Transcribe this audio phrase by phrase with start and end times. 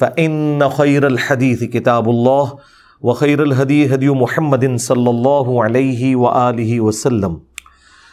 [0.00, 2.58] فإن خير الحديث كتاب الله
[3.00, 7.40] وخير الهدي هدي محمد صلى الله عليه وآله وسلم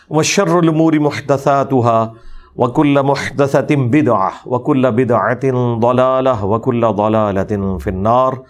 [0.09, 2.13] وشر الأمور محدثاتها
[2.55, 5.45] وكل محدثة بدعة وكل بدعة
[5.79, 8.43] ضلالة وكل ضلالة في النار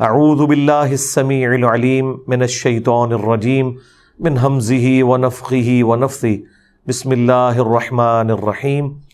[0.00, 3.76] أعوذ بالله السميع العليم من الشيطان الرجيم
[4.20, 6.38] من همزه ونفخه ونفثه
[6.86, 9.09] بسم الله الرحمن الرحيم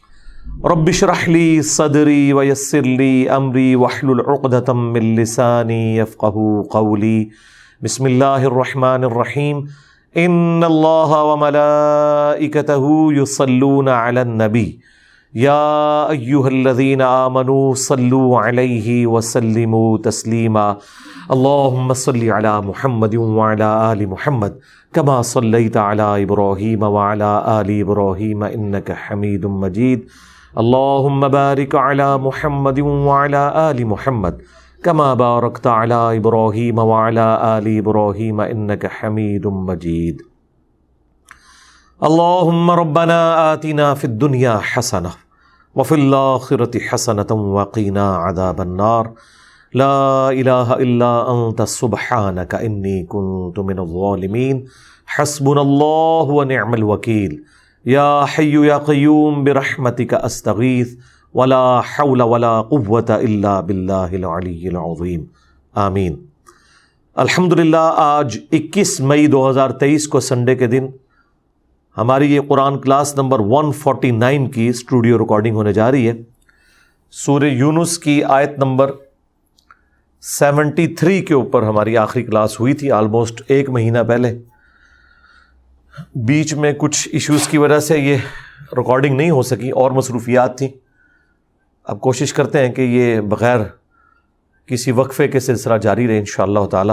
[0.64, 7.30] رب اشرح لي صدري ويسر لي امري واحلل عقدة من لساني يفقهوا قولي.
[7.82, 9.66] بسم الله الرحمن الرحيم.
[10.16, 14.80] ان الله وملائكته يصلون على النبي.
[15.34, 20.78] يا ايها الذين امنوا صلوا عليه وسلموا تسليما.
[21.30, 24.58] اللهم صل على محمد وعلى ال محمد
[24.92, 30.08] كما صليت على ابراهيم وعلى ال ابراهيم انك حميد مجيد.
[30.58, 34.42] اللهم بارك على محمد وعلى آل محمد
[34.84, 40.22] كما باركت على إبراهيم وعلى آل إبراهيم إنك حميد مجيد
[42.02, 45.10] اللهم ربنا آتنا في الدنيا حسنة
[45.74, 49.12] وفي الآخرة حسنة وقنا عذاب النار.
[49.74, 54.64] لا إله إلا أنت سبحانك إني كنت من الظالمين
[55.06, 57.44] حسبنا الله ونعم الوكيل
[57.86, 60.96] یا حیو یا قیوم برحمتک استغیث
[61.34, 65.24] ولا حول ولا قوت الا باللہ العلی العظیم.
[65.74, 66.16] آمین.
[67.14, 70.86] الحمد للہ آج اکیس مئی دو ہزار تیئیس کو سنڈے کے دن
[71.96, 76.12] ہماری یہ قرآن class number one forty nine کی اسٹوڈیو ریکارڈنگ ہونے جا رہی ہے۔
[77.10, 78.90] سور یونس کی آیت نمبر
[80.20, 84.38] سیونٹی تھری کے اوپر ہماری آخری کلاس ہوئی تھی، آلموسٹ ایک مہینہ پہلے۔
[86.14, 88.16] بیچ میں کچھ ایشوز کی وجہ سے یہ
[88.76, 90.68] ریکارڈنگ نہیں ہو سکی، اور مصروفیات تھیں۔
[91.84, 93.60] اب کوشش کرتے ہیں کہ یہ بغیر
[94.66, 96.92] کسی وقفے کے سلسلہ جاری رہے ان شاء اللہ تعالی۔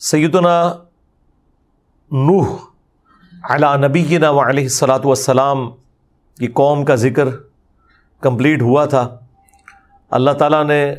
[0.00, 0.72] سیدنا
[2.10, 2.56] نوح
[3.50, 5.70] علا نبی و علیہ السلاۃ والسلام
[6.38, 7.28] کی قوم کا ذکر
[8.22, 9.16] کمپلیٹ ہوا تھا۔
[10.10, 10.94] اللہ تعالیٰ نے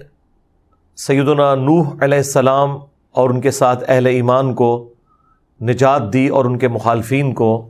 [0.96, 2.78] سیدنا نوح علیہ السلام
[3.12, 4.91] اور ان کے ساتھ اہل ایمان کو
[5.61, 7.69] نجات دی اور ان کے مخالفین کو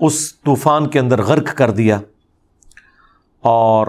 [0.00, 2.00] اس طوفان کے اندر غرق کر دیا
[3.40, 3.86] اور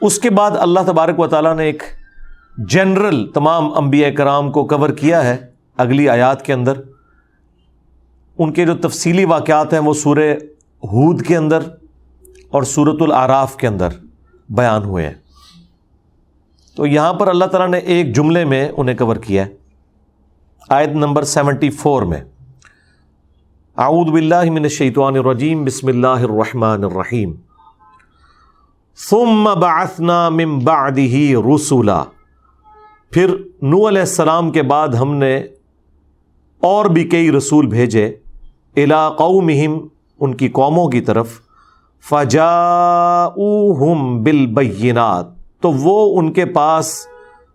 [0.00, 1.82] اس کے بعد اللہ تبارک و تعالیٰ نے ایک
[2.58, 5.36] جنرل تمام انبیاء کرام کو کور کیا ہے
[5.76, 6.72] اگلی آیات کے اندر۔
[8.38, 10.34] ان کے جو تفصیلی واقعات ہیں وہ سورہ
[10.84, 11.58] ہود کے اندر
[12.48, 13.88] اور سورت العراف کے اندر
[14.48, 15.14] بیان ہوئے ہیں۔
[16.76, 19.57] تو یہاں پر اللہ تعالیٰ نے ایک جملے میں انہیں کور کیا ہے۔
[20.70, 22.20] آیت نمبر سیونٹی فور میں۔
[23.76, 27.32] اعوذ باللہ من الشیطان الرجیم، بسم اللہ الرحمن الرحیم۔
[29.10, 32.04] ثم بعثنا من بعده رسولا۔
[33.10, 35.42] پھر نو علیہ السلام کے بعد ہم نے
[36.60, 38.16] اور بھی کئی رسول بھیجے۔
[38.76, 39.78] الا قومہم،
[40.20, 41.40] ان کی قوموں کی طرف۔
[42.08, 45.26] فجاؤہم بالبینات۔
[45.60, 47.06] تو وہ ان کے پاس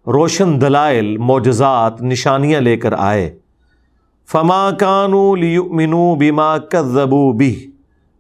[0.08, 3.38] روشن دلائل، معجزات، نشانیاں لے کر آئے۔
[4.32, 7.72] فما کانو لیؤمنو بما کذبو بھی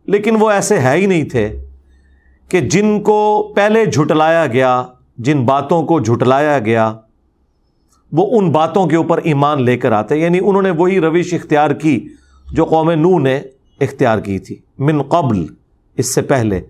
[0.05, 1.65] لیکن وہ ایسے ہے ہی نہیں تھے
[2.49, 4.83] کہ جن کو پہلے جھٹلایا گیا،
[5.17, 6.93] جن باتوں کو جھٹلایا گیا،
[8.11, 11.71] وہ ان باتوں کے اوپر ایمان لے کر آتے۔ یعنی انہوں نے وہی روش اختیار
[11.71, 12.07] کی
[12.51, 13.41] جو قوم نو نے
[13.81, 15.45] اختیار کی تھی۔ من قبل،
[15.97, 16.61] اس سے پہلے۔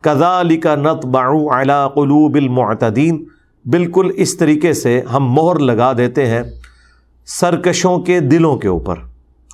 [0.00, 3.24] کزا علی کا نت باؤ اعلیٰ قلوب المعتدین
[3.70, 6.42] بالکل اس طریقے سے ہم مہر لگا دیتے ہیں
[7.26, 8.94] سرکشوں کے دلوں کے اوپر۔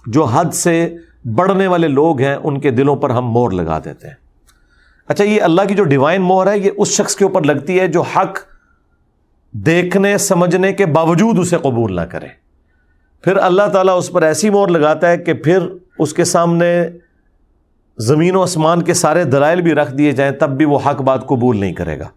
[0.06, 4.06] جو حد سے بڑھنے والے لوگ ہیں، ان کے دلوں پر ہم مہر لگا دیتے
[4.06, 4.14] ہیں۔
[5.08, 7.88] اچھا یہ اللہ کی جو ڈیوائن مہر ہے، یہ اس شخص کے اوپر لگتی ہے
[7.88, 8.38] جو حق
[9.52, 12.26] دیکھنے، سمجھنے کے باوجود اسے قبول نہ کرے۔
[13.24, 15.58] پھر اللہ تعالیٰ اس پر ایسی مور لگاتا ہے کہ پھر
[15.98, 16.86] اس کے سامنے
[17.98, 21.26] زمین و آسمان کے سارے دلائل بھی رکھ دیے جائیں، تب بھی وہ حق بات
[21.26, 22.08] قبول نہیں کرے گا۔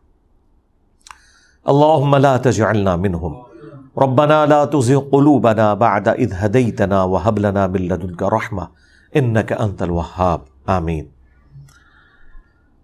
[1.71, 8.23] اللهم لا تجعلنا منهم ربنا لا تزغ قلوبنا بعد إذ هديتنا وهب لنا من لدنك
[8.33, 8.67] رحمة.
[9.13, 11.03] إنك أنت الوهاب آمین.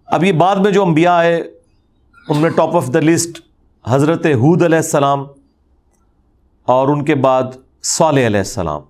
[0.06, 1.36] اب یہ بعد میں جو انبیاء آئے،
[2.28, 3.40] ان میں ٹاپ آف دا لسٹ
[3.86, 5.24] حضرت حود علیہ السلام
[6.64, 8.80] اور ان کے بعد صالح علیہ السلام.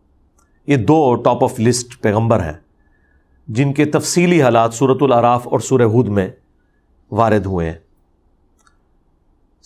[0.66, 2.58] یہ دو ٹاپ آف لسٹ پیغمبر ہیں،
[3.48, 6.28] جن کے تفصیلی حالات صورت العراف اور سورہ ہود میں
[7.10, 7.78] وارد ہوئے ہیں۔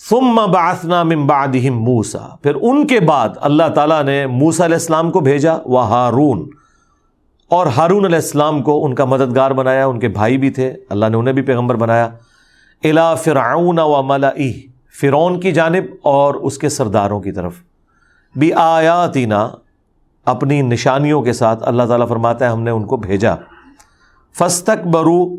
[0.08, 5.10] ثم بعثنا من بعدهم موسا پھر ان کے بعد اللہ تعالیٰ نے موسا علیہ السلام
[5.10, 6.50] کو بھیجا، وہ ہارون۔
[7.48, 11.06] اور ہارون علیہ السلام کو ان کا مددگار بنایا، ان کے بھائی بھی تھے۔ اللہ
[11.06, 12.04] نے انہیں بھی پیغمبر بنایا۔
[12.84, 14.30] الا فرعون و ملا
[15.00, 17.54] فرعون کی جانب اور اس کے سرداروں کی طرف۔
[18.36, 19.50] بھی آیاتینا
[20.24, 23.34] اپنی نشانیوں کے ساتھ اللہ تعالیٰ فرماتا ہے، ہم نے ان کو بھیجا۔
[24.38, 25.36] فستک برو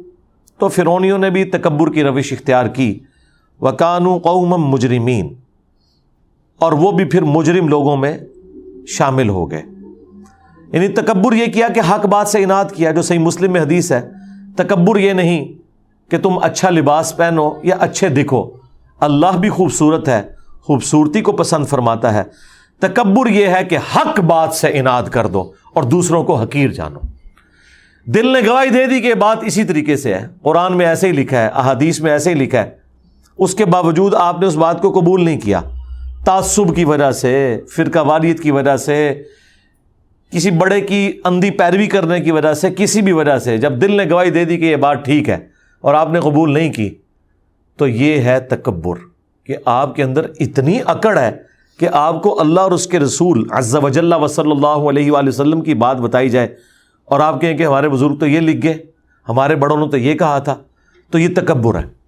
[0.58, 3.00] تو فرونیوں نے بھی تکبر کی روش اختیار کی۔
[3.62, 5.34] وکانو قوم مجرمین۔
[6.60, 8.18] اور وہ بھی پھر مجرم لوگوں میں
[8.88, 9.62] شامل ہو گئے۔
[10.74, 13.92] یعنی تکبر یہ کیا کہ حق بات سے انعد کیا، جو صحیح مسلم میں حدیث
[13.92, 14.10] ہے۔
[14.58, 15.48] تکبر یہ نہیں
[16.12, 18.50] کہ تم اچھا لباس پہنو یا اچھے دکھو۔
[19.00, 20.22] اللہ بھی خوبصورت ہے،
[20.62, 22.24] خوبصورتی کو پسند فرماتا ہے۔
[22.80, 27.00] تکبر یہ ہے کہ حق بات سے انعد کر دو اور دوسروں کو حقیر جانو۔
[28.06, 31.12] دل نے گواہی دے دی کہ بات اسی طریقے سے ہے۔ قرآن میں ایسے ہی
[31.12, 32.79] لکھا ہے، احادیث میں ایسے ہی لکھا ہے۔
[33.40, 35.62] اس کے باوجود آپ نے اس بات کو قبول نہیں کیا۔
[36.26, 39.24] تعصب کی وجہ سے، فرقہ واریت کی وجہ سے،
[40.32, 43.92] کسی بڑے کی اندھی پیروی کرنے کی وجہ سے، کسی بھی وجہ سے، جب دل
[43.92, 45.38] نے گواہی دے دی کہ یہ بات ٹھیک ہے
[45.84, 46.90] اور آپ نے قبول نہیں کی،
[47.80, 48.98] تو یہ ہے تکبر
[49.44, 51.32] کہ آپ کے اندر اتنی اکڑ ہے
[51.80, 55.12] کہ آپ کو اللہ اور اس کے رسول عز و جل و صلی اللہ علیہ
[55.12, 56.48] وآلہ وسلم کی بات بتائی جائے
[57.06, 58.78] اور آپ کہیں کہ ہمارے بزرگ تو یہ لکھ گئے،
[59.28, 60.56] ہمارے بڑوں نے تو یہ کہا تھا،
[61.12, 61.99] تو یہ تکبر ہے۔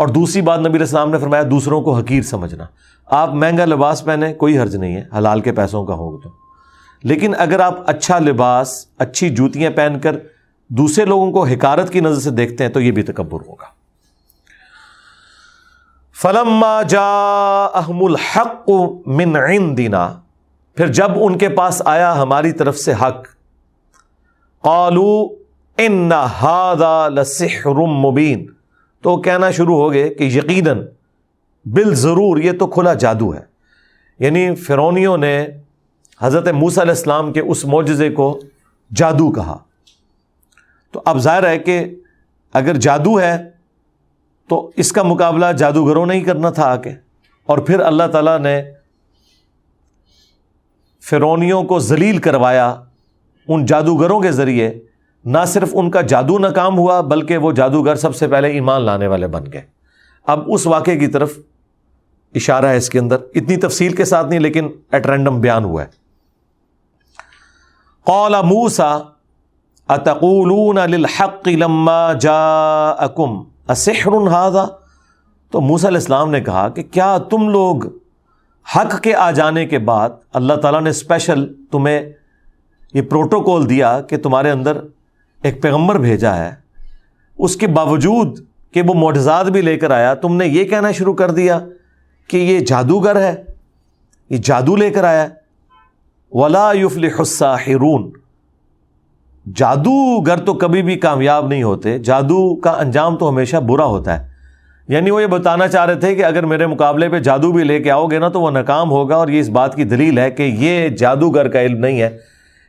[0.00, 2.64] اور دوسری بات نبی السلام نے فرمایا دوسروں کو حقیر سمجھنا۔
[3.06, 6.28] آپ مہنگا لباس پہنے، کوئی حرج نہیں ہے، حلال کے پیسوں کا ہوگا تو۔
[7.02, 10.16] لیکن اگر آپ اچھا لباس، اچھی جوتیاں پہن کر
[10.68, 13.64] دوسرے لوگوں کو حکارت کی نظر سے دیکھتے ہیں تو یہ بھی تکبر ہوگا۔
[16.22, 18.70] فلما جا احم الحق
[19.06, 20.14] من عندنا،
[20.74, 23.26] پھر جب ان کے پاس آیا ہماری طرف سے حق
[24.62, 25.28] قالو
[25.78, 26.10] ان
[27.08, 28.46] لسحر مبین۔
[29.02, 30.86] تو کہنا شروع ہو گئے کہ یقیناً
[31.64, 33.40] بال ضرور یہ تو کھلا جادو ہے۔
[34.18, 35.46] یعنی فرونیوں نے
[36.20, 38.40] حضرت موس علیہ السلام کے اس معجزے کو
[38.96, 39.58] جادو کہا۔
[40.92, 41.94] تو اب ظاہر ہے کہ
[42.52, 43.50] اگر جادو ہے
[44.48, 46.90] تو اس کا مقابلہ جادوگروں نے ہی کرنا تھا آ کے
[47.46, 48.62] اور پھر اللہ تعالیٰ نے
[51.02, 52.82] فرونیوں کو ذلیل کروایا
[53.48, 54.78] ان جادوگروں کے ذریعے۔
[55.24, 59.06] نہ صرف ان کا جادو ناکام ہوا، بلکہ وہ جادوگر سب سے پہلے ایمان لانے
[59.06, 59.62] والے بن گئے۔
[60.26, 61.38] اب اس واقعے کی طرف
[62.34, 65.82] اشارہ ہے اس کے اندر۔ اتنی تفصیل کے ساتھ نہیں، لیکن ایٹ رینڈم بیان ہوا
[65.82, 65.88] ہے۔
[68.04, 68.98] قول موسا
[69.88, 74.64] اتقولون للحق لما جاءکم، اسحر هذا؟
[75.50, 77.76] تو موسا علیہ السلام نے کہا کہ کیا تم لوگ
[78.76, 82.12] حق کے آ جانے کے بعد اللہ تعالیٰ نے اسپیشل تمہیں
[82.94, 84.80] یہ پروٹوکول دیا کہ تمہارے اندر
[85.42, 86.50] ایک پیغمبر بھیجا ہے،
[87.38, 88.38] اس کے باوجود
[88.72, 91.60] کہ وہ معجزات بھی لے کر آیا، تم نے یہ کہنا شروع کر دیا
[92.28, 93.34] کہ یہ جادوگر ہے،
[94.30, 95.26] یہ جادو لے کر آیا
[96.32, 97.56] ولا یفل حصہ
[99.56, 104.30] جادوگر تو کبھی بھی کامیاب نہیں ہوتے، جادو کا انجام تو ہمیشہ برا ہوتا ہے۔
[104.88, 107.80] یعنی وہ یہ بتانا چاہ رہے تھے کہ اگر میرے مقابلے پہ جادو بھی لے
[107.80, 110.30] کے آؤ گے نا تو وہ ناکام ہوگا اور یہ اس بات کی دلیل ہے
[110.30, 112.18] کہ یہ جادوگر کا علم نہیں ہے۔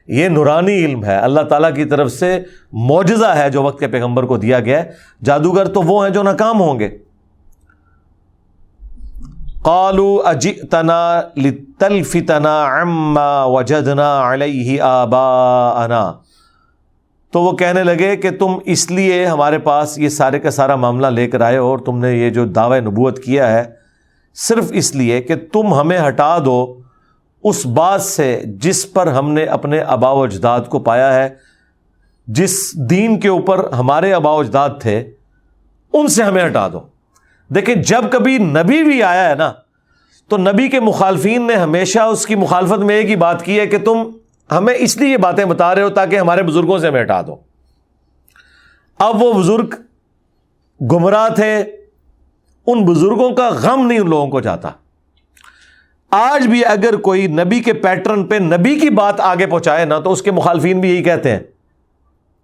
[0.07, 2.39] یہ نورانی علم ہے۔ اللہ تعالیٰ کی طرف سے
[2.73, 4.91] معجزہ ہے جو وقت کے پیغمبر کو دیا گیا ہے۔
[5.23, 6.97] جادوگر تو وہ ہیں جو ناکام ہوں گے۔
[9.61, 16.13] قالو اجئتنا لتلفتنا عما وجدنا علیہ آباءنا۔
[17.31, 21.07] تو وہ کہنے لگے کہ تم اس لیے ہمارے پاس یہ سارے کا سارا معاملہ
[21.07, 23.63] لے کر آئے اور تم نے یہ جو دعوی نبوت کیا ہے،
[24.35, 26.81] صرف اس لیے کہ تم ہمیں ہٹا دو۔
[27.43, 31.29] اس بات سے جس پر ہم نے اپنے ابا و اجداد کو پایا ہے،
[32.27, 35.11] جس دین کے اوپر ہمارے ابا و اجداد تھے،
[35.93, 36.79] ان سے ہمیں ہٹا دو۔
[37.55, 39.53] دیکھیں، جب کبھی نبی بھی آیا ہے نا،
[40.27, 43.67] تو نبی کے مخالفین نے ہمیشہ اس کی مخالفت میں ایک ہی بات کی ہے
[43.67, 44.09] کہ تم
[44.51, 47.35] ہمیں اس لیے یہ باتیں بتا رہے ہو تاکہ ہمارے بزرگوں سے ہمیں ہٹا دو۔
[48.99, 49.75] اب وہ بزرگ
[50.81, 51.63] گمراہ تھے،
[52.67, 54.69] ان بزرگوں کا غم نہیں ان لوگوں کو جاتا۔
[56.11, 60.11] آج بھی اگر کوئی نبی کے پیٹرن پہ نبی کی بات آگے پہنچائے نا تو
[60.11, 61.39] اس کے مخالفین بھی یہی کہتے ہیں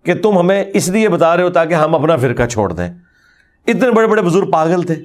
[0.04, 2.90] کہ تم ہمیں اس لیے بتا رہے ہو تاکہ ہم اپنا فرقہ چھوڑ دیں۔
[3.68, 4.96] اتنے بڑے بڑے بزرگ پاگل تھے۔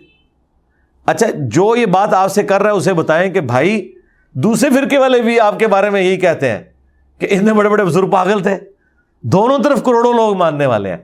[1.06, 3.92] اچھا جو یہ بات آپ سے کر رہا ہے اسے بتائیں کہ بھائی،
[4.32, 6.62] دوسرے فرقے والے بھی آپ کے بارے میں یہی کہتے ہیں
[7.18, 8.58] کہ اتنے بڑے بڑے بزرگ پاگل تھے۔
[9.22, 10.96] دونوں طرف کروڑوں لوگ ماننے والے ہیں۔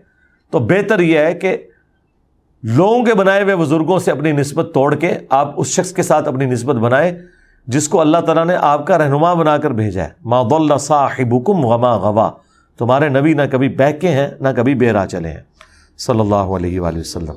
[0.50, 1.56] تو بہتر یہ ہے کہ
[2.62, 6.28] لوگوں کے بنائے ہوئے بزرگوں سے اپنی نسبت توڑ کے آپ اس شخص کے ساتھ
[6.28, 7.37] اپنی نسبت بنائے
[7.68, 11.34] جس کو اللہ تعالیٰ نے آپ کا رہنما بنا کر بھیجا ہے۔ ماد اللہ صاحب
[11.34, 12.30] حکم غما غوا
[12.78, 15.42] تمہارے نبی نہ کبھی بہکے ہیں، نہ کبھی بے راہ چلے ہیں۔
[15.98, 17.34] صلی اللہ علیہ وآلہ وسلم۔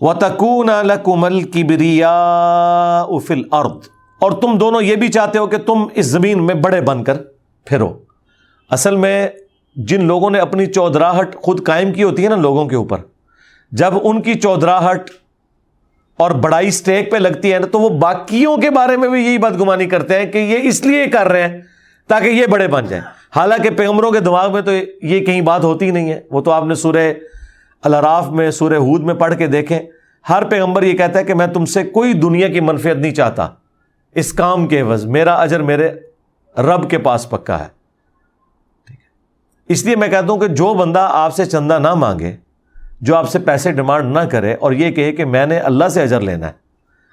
[0.00, 2.12] و تکون لکمل کبریا
[3.08, 3.78] افل ارد
[4.20, 7.16] اور تم دونوں یہ بھی چاہتے ہو کہ تم اس زمین میں بڑے بن کر
[7.64, 7.98] پھرو۔
[8.70, 9.28] اصل میں
[9.76, 12.98] جن لوگوں نے اپنی چودراہٹ خود قائم کی ہوتی ہے نا لوگوں کے اوپر،
[13.72, 15.10] جب ان کی چودراہٹ
[16.16, 19.38] اور بڑائی اسٹیک پہ لگتی ہے نا، تو وہ باقیوں کے بارے میں بھی یہی
[19.38, 21.60] بدگمانی کرتے ہیں کہ یہ اس لیے کر رہے ہیں
[22.06, 23.04] تاکہ یہ بڑے بن جائیں۔
[23.36, 24.70] حالانکہ پیغمبروں کے دماغ میں تو
[25.02, 27.12] یہ کہیں بات ہوتی نہیں ہے۔ وہ تو آپ نے سورہ
[27.84, 29.78] الراف میں، سورہ ہود میں پڑھ کے دیکھیں۔
[30.28, 33.48] ہر پیغمبر یہ کہتا ہے کہ میں تم سے کوئی دنیا کی منفیت نہیں چاہتا۔
[34.14, 35.90] اس کام کے عوض میرا اجر میرے
[36.58, 37.74] رب کے پاس پکا ہے۔
[39.68, 42.36] اس لیے میں کہتا ہوں کہ جو بندہ آپ سے چندہ نہ مانگے
[43.04, 46.02] جو آپ سے پیسے ڈیمانڈ نہ کرے اور یہ کہے کہ میں نے اللہ سے
[46.02, 46.52] اجر لینا ہے،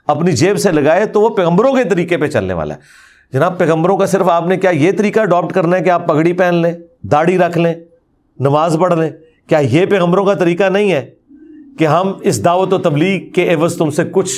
[0.07, 2.79] اپنی جیب سے لگائے تو وہ پیغمبروں کے طریقے پہ چلنے والا ہے۔
[3.33, 6.33] جناب، پیغمبروں کا صرف آپ نے کیا یہ طریقہ اڈاپٹ کرنا ہے کہ آپ پگڑی
[6.33, 7.73] پہن لیں، داڑھی رکھ لیں،
[8.39, 9.09] نماز پڑھ لیں؟
[9.47, 11.09] کیا یہ پیغمبروں کا طریقہ نہیں ہے
[11.79, 14.33] کہ ہم اس دعوت و تبلیغ کے عوض تم سے کچھ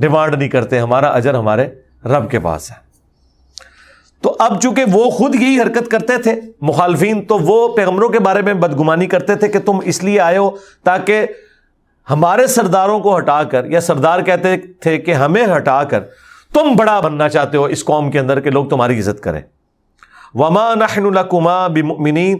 [0.00, 1.68] ڈیمانڈ نہیں کرتے، ہمارا اجر ہمارے
[2.04, 2.87] رب کے پاس ہے۔
[4.22, 8.42] تو اب چونکہ وہ خود یہی حرکت کرتے تھے، مخالفین، تو وہ پیغمبروں کے بارے
[8.42, 10.50] میں بدگمانی کرتے تھے کہ تم اس لیے آئے ہو
[10.84, 11.26] تاکہ
[12.10, 16.00] ہمارے سرداروں کو ہٹا کر، یا سردار کہتے تھے کہ ہمیں ہٹا کر،
[16.54, 19.40] تم بڑا بننا چاہتے ہو اس قوم کے اندر کہ لوگ تمہاری عزت کریں۔
[20.34, 22.38] وما نحن لکما بمؤمنین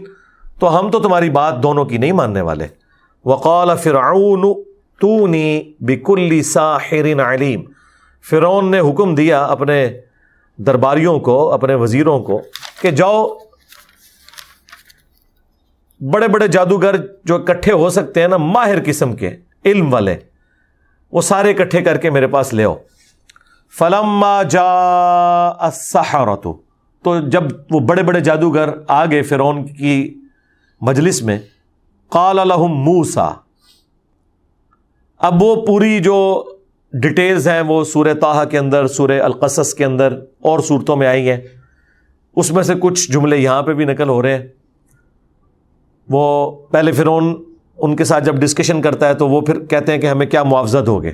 [0.59, 2.67] تو ہم تو تمہاری بات دونوں کی نہیں ماننے والے۔
[3.25, 4.63] وقال فرعون
[5.01, 7.63] تونی بکل ساحر علیم
[8.29, 9.89] فرعون نے حکم دیا اپنے
[10.65, 12.41] درباریوں کو، اپنے وزیروں کو
[12.81, 13.27] کہ جاؤ،
[16.01, 19.35] بڑے بڑے جادوگر جو اکٹھے ہو سکتے ہیں نا، ماہر قسم کے،
[19.65, 20.15] علم والے،
[21.11, 22.75] وہ سارے اکٹھے کر کے میرے پاس لے آؤ۔
[23.77, 25.69] فلم جا
[27.03, 30.15] تو جب وہ بڑے بڑے جادوگر آ گئے فرون کی
[30.81, 31.39] مجلس میں،
[32.11, 33.29] قال الحم موسا
[35.17, 36.17] اب وہ پوری جو
[36.93, 41.29] ڈیٹیلز ہیں وہ سورہ تاہا کے اندر، سورہ القصص کے اندر اور صورتوں میں آئی
[41.29, 41.37] ہیں۔
[42.35, 44.47] اس میں سے کچھ جملے یہاں پہ بھی نقل ہو رہے ہیں۔
[46.09, 47.43] وہ پہلے فرون
[47.77, 50.43] ان کے ساتھ جب ڈسکشن کرتا ہے تو وہ پھر کہتے ہیں کہ ہمیں کیا
[50.43, 51.11] معاوضہ دو گے۔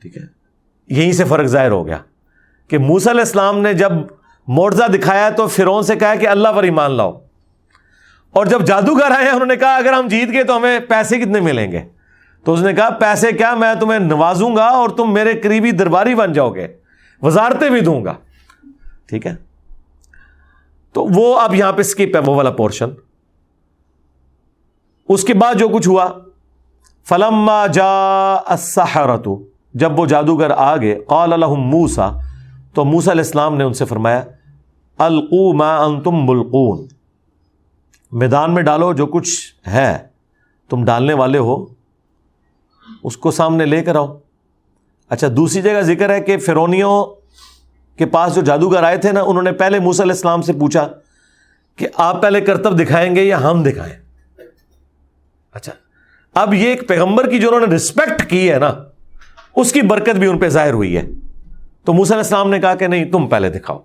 [0.00, 0.22] ٹھیک ہے۔
[0.88, 1.98] یہیں سے فرق ظاہر ہو گیا
[2.68, 3.92] کہ موسی علیہ السلام نے جب
[4.48, 7.20] معاوضہ دکھایا تو فرون سے کہا کہ اللہ پر ایمان لاؤ۔
[8.30, 11.18] اور جب جادوگر آئے ہیں، انہوں نے کہا اگر ہم جیت گئے تو ہمیں پیسے
[11.18, 11.82] کتنے ملیں گے؟
[12.44, 16.14] تو اس نے کہا، پیسے کیا میں تمہیں نوازوں گا اور تم میرے قریبی درباری
[16.14, 16.66] بن جاؤ گے،
[17.22, 18.14] وزارتیں بھی دوں گا.
[19.08, 19.34] ٹھیک ہے؟
[20.94, 22.90] تو وہ اب یہاں پہ اسکپ ہے وہ والا پورشن
[25.08, 26.06] اس کے بعد جو کچھ ہوا
[27.06, 27.84] فلم جا
[28.54, 29.36] اسحرتو
[29.74, 32.10] جب وہ جادوگر آ گئے، قال الحم موسا
[32.74, 34.22] تو موسا علیہ السلام نے ان سے فرمایا،
[34.98, 36.86] القو ما انتم ملقون.
[38.12, 39.96] میدان میں ڈالو جو کچھ ہے،
[40.70, 41.64] تم ڈالنے والے ہو
[43.02, 44.18] اس کو سامنے لے کر آؤ۔
[45.08, 47.04] اچھا دوسری جگہ ذکر ہے کہ فرونیوں
[47.98, 50.88] کے پاس جو جادوگر آئے تھے نا، انہوں نے پہلے موسی علیہ السلام سے پوچھا
[51.76, 53.94] کہ آپ پہلے کرتب دکھائیں گے یا ہم دکھائیں؟
[55.52, 55.72] اچھا
[56.34, 58.74] اب یہ ایک پیغمبر کی جو انہوں نے رسپیکٹ کی ہے نا،
[59.56, 61.08] اس کی برکت بھی ان پہ ظاہر ہوئی ہے۔
[61.84, 63.78] تو موسی علیہ السلام نے کہا کہ نہیں، تم پہلے دکھاؤ۔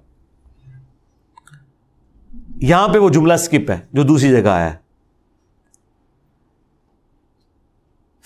[2.56, 4.89] یہاں پہ وہ جملہ اسکپ ہے، جو دوسری جگہ آیا ہے۔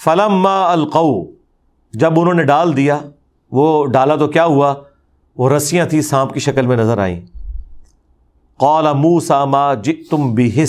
[0.03, 1.23] فلم القو
[1.93, 2.99] جب انہوں نے ڈال دیا،
[3.51, 4.73] وہ ڈالا تو کیا ہوا؟
[5.37, 7.21] وہ رسیاں تھیں سانپ کی شکل میں نظر آئیں۔
[8.57, 10.65] قال موسا ما جی تم بھی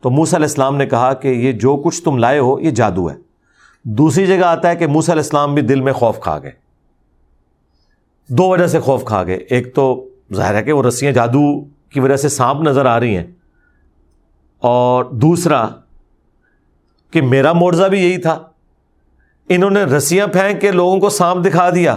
[0.00, 3.10] تو موسا علیہ السلام نے کہا کہ یہ جو کچھ تم لائے ہو، یہ جادو
[3.10, 3.14] ہے۔
[3.82, 6.52] دوسری جگہ آتا ہے کہ موسا علیہ السلام بھی دل میں خوف کھا گئے۔
[8.28, 12.00] دو وجہ سے خوف کھا گئے۔ ایک تو ظاہر ہے کہ وہ رسیاں جادو کی
[12.00, 13.26] وجہ سے سانپ نظر آ رہی ہیں۔
[14.58, 15.68] اور دوسرا
[17.10, 18.42] کہ میرا معاوضہ بھی یہی تھا۔
[19.48, 21.96] انہوں نے رسیاں پھینک کے لوگوں کو سانپ دکھا دیا۔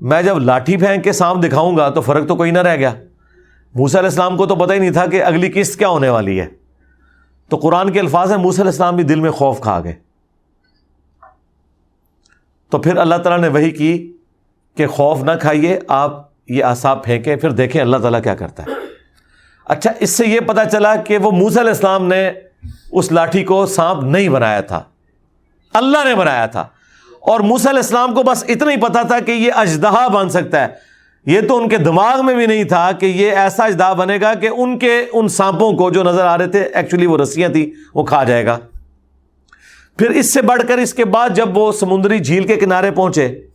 [0.00, 2.94] میں جب لاٹھی پھینک کے سانپ دکھاؤں گا تو فرق تو کوئی نہ رہ گیا۔
[3.74, 6.40] موسیٰ علیہ السلام کو تو پتہ ہی نہیں تھا کہ اگلی قسط کیا ہونے والی
[6.40, 6.46] ہے۔
[7.48, 9.92] تو قرآن کے الفاظ ہیں، موسیٰ علیہ السلام بھی دل میں خوف کھا گئے۔
[12.70, 14.12] تو پھر اللہ تعالیٰ نے وہی کی
[14.76, 18.68] کہ خوف نہ کھائیے، آپ یہ آساب پھینکیں، پھر دیکھیں اللہ تعالیٰ کیا کرتا ہے۔
[19.64, 22.32] اچھا اس سے یہ پتا چلا کہ وہ موسیٰ علیہ السلام نے
[22.92, 24.82] اس لاٹھی کو سانپ نہیں بنایا تھا۔
[25.74, 26.66] اللہ نے بنایا تھا۔
[27.20, 30.60] اور موسیٰ علیہ السلام کو بس اتنا ہی پتا تھا کہ یہ اجدہا بن سکتا
[30.60, 30.90] ہے۔
[31.26, 34.34] یہ تو ان کے دماغ میں بھی نہیں تھا کہ یہ ایسا اجدا بنے گا
[34.34, 37.66] کہ ان کے، ان سانپوں کو جو نظر آ رہے تھے ایکچولی وہ رسیاں تھیں،
[37.94, 38.58] وہ کھا جائے گا۔
[39.98, 43.46] پھر اس سے بڑھ کر اس کے بعد جب وہ سمندری جھیل کے کنارے پہنچے،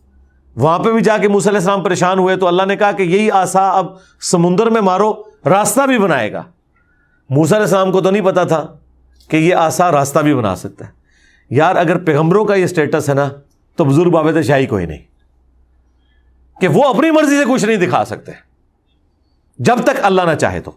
[0.56, 3.32] وہاں پہ بھی جا کے علیہ السلام پریشان ہوئے تو اللہ نے کہا کہ یہی
[3.32, 3.86] آسا اب
[4.22, 5.14] سمندر میں مارو،
[5.46, 6.44] راستہ بھی بنائے گا۔
[7.30, 8.68] علیہ السلام کو تو نہیں پتا تھا۔
[9.27, 10.91] کہ یہ آسا راستہ بھی بنا سکتا ہے۔
[11.50, 13.29] یار، اگر پیغمبروں کا یہ اسٹیٹس ہے نا،
[13.75, 15.03] تو بزرگ بابے شاہی کوئی نہیں۔
[16.62, 18.32] کہ وہ اپنی مرضی سے کچھ نہیں دکھا سکتے۔
[19.60, 20.72] جب تک اللہ نہ چاہے تو۔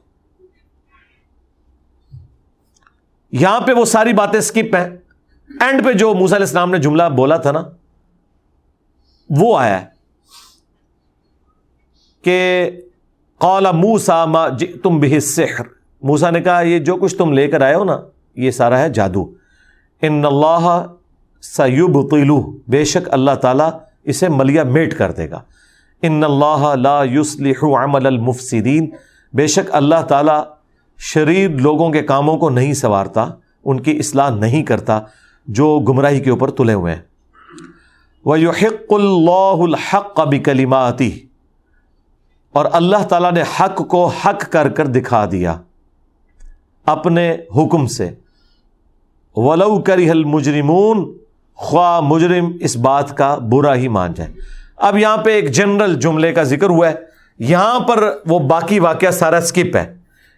[3.32, 4.88] یہاں پہ وہ ساری باتیں اسکپ ہیں۔
[5.60, 7.62] اینڈ پہ جو موسا علیہ السلام نے جملہ بولا تھا نا،
[9.30, 9.80] وہ آیا
[12.22, 12.70] کہ
[13.38, 14.48] قولا موسا ما
[14.82, 15.64] تم بھی سحر
[16.02, 18.00] موسا نے کہا، یہ جو کچھ تم لے کر آئے ہو نا
[18.38, 19.24] یہ سارا ہے جادو۔
[20.02, 20.86] ان اللہ
[21.42, 23.70] سیوب قلو بے شک اللہ تعالیٰ
[24.04, 25.40] اسے ملیا میٹ کر دے گا۔
[26.02, 28.90] ان اللہ لا یوسلح عمل المفسدین،
[29.32, 30.42] بے شک اللہ تعالیٰ
[30.98, 33.26] شریر لوگوں کے کاموں کو نہیں سنوارتا،
[33.64, 35.00] ان کی اصلاح نہیں کرتا
[35.46, 37.02] جو گمراہی کے اوپر تلے ہوئے ہیں۔
[38.24, 40.42] وہ یحق اللہ الحق ابھی
[42.52, 45.56] اور اللہ تعالیٰ نے حق کو حق کر کر دکھا دیا،
[46.86, 48.10] اپنے حکم سے۔
[49.38, 51.12] ولو کری مجرمون
[51.54, 54.30] خواہ مجرم اس بات کا برا ہی مان جائے
[54.76, 56.94] اب یہاں پہ ایک جنرل جملے کا ذکر ہوا ہے۔
[57.38, 59.94] یہاں پر وہ باقی واقعہ سارا اسکپ ہے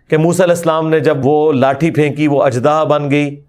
[0.09, 3.41] کہ موسی علیہ السلام نے جب وہ لاٹھی پھینکی، وہ اجدا بن گئی،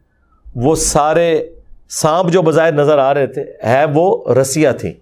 [0.55, 1.50] وہ سارے
[1.89, 4.93] سانپ جو بظاہر نظر آ رہے تھے، ہے وہ رسیاں تھیں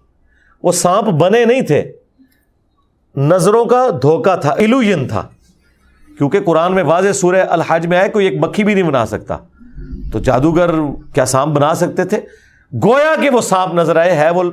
[0.63, 1.91] وہ سانپ بنے نہیں تھے۔
[3.15, 5.27] نظروں کا دھوکا تھا، الوین تھا۔
[6.17, 9.37] کیونکہ قرآن میں واضح سورہ الحج میں آئے، کوئی ایک مکھی بھی نہیں بنا سکتا۔
[10.11, 10.71] تو جادوگر
[11.13, 12.21] کیا سانپ بنا سکتے تھے؟
[12.83, 14.43] گویا کہ وہ سانپ نظر آئے، ہے وہ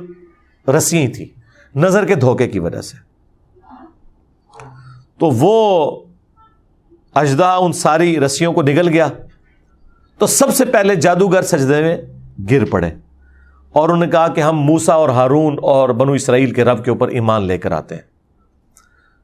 [0.69, 1.29] رسی تھی
[1.75, 2.97] نظر کے دھوکے کی وجہ سے۔
[5.19, 5.91] تو وہ
[7.13, 9.07] اجدا ان ساری رسیوں کو نگل گیا۔
[10.17, 11.97] تو سب سے پہلے جادوگر سجدے میں
[12.51, 12.89] گر پڑے
[13.69, 16.91] اور انہوں نے کہا کہ ہم موسا اور ہارون اور بنو اسرائیل کے رب کے
[16.91, 18.01] اوپر ایمان لے کر آتے ہیں۔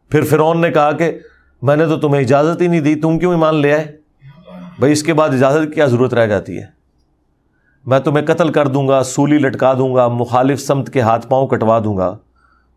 [0.10, 1.19] پھر فرون نے کہا کہ
[1.62, 4.03] میں نے تو تمہیں اجازت ہی نہیں دی، تم کیوں ایمان لے آئے؟
[4.84, 6.65] بھائی، اس کے بعد اجازت کی کیا ضرورت رہ جاتی ہے؟
[7.86, 11.48] میں تمہیں قتل کر دوں گا، سولی لٹکا دوں گا، مخالف سمت کے ہاتھ پاؤں
[11.48, 12.17] کٹوا دوں گا۔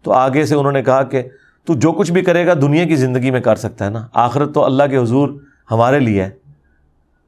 [0.03, 1.23] تو آگے سے انہوں نے کہا کہ
[1.65, 4.55] تو جو کچھ بھی کرے گا دنیا کی زندگی میں کر سکتا ہے نا۔ آخرت
[4.55, 5.29] تو اللہ کے حضور
[5.71, 6.31] ہمارے لیے ہے۔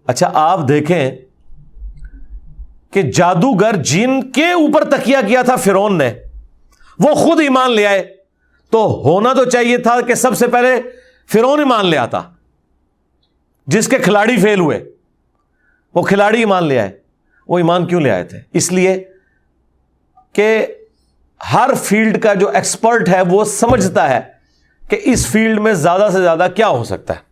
[0.06, 1.10] اچھا آپ دیکھیں
[2.90, 6.12] کہ جادوگر جن کے اوپر تکیا کیا تھا فرون نے،
[6.98, 8.14] وہ خود ایمان لے آئے۔
[8.70, 10.82] تو ہونا تو چاہیے تھا کہ سب سے پہلے
[11.32, 12.22] فرون ایمان لے آتا۔
[13.68, 14.84] جس کے کھلاڑی فیل ہوئے،
[15.94, 16.90] وہ کھلاڑی ایمان لے آئے،
[17.48, 19.04] وہ ایمان کیوں لے آئے تھے؟ اس لیے
[20.32, 20.66] کہ
[21.52, 24.20] ہر فیلڈ کا جو ایکسپرٹ ہے، وہ سمجھتا ہے
[24.88, 27.26] کہ اس فیلڈ میں زیادہ سے زیادہ کیا ہو سکتا ہے۔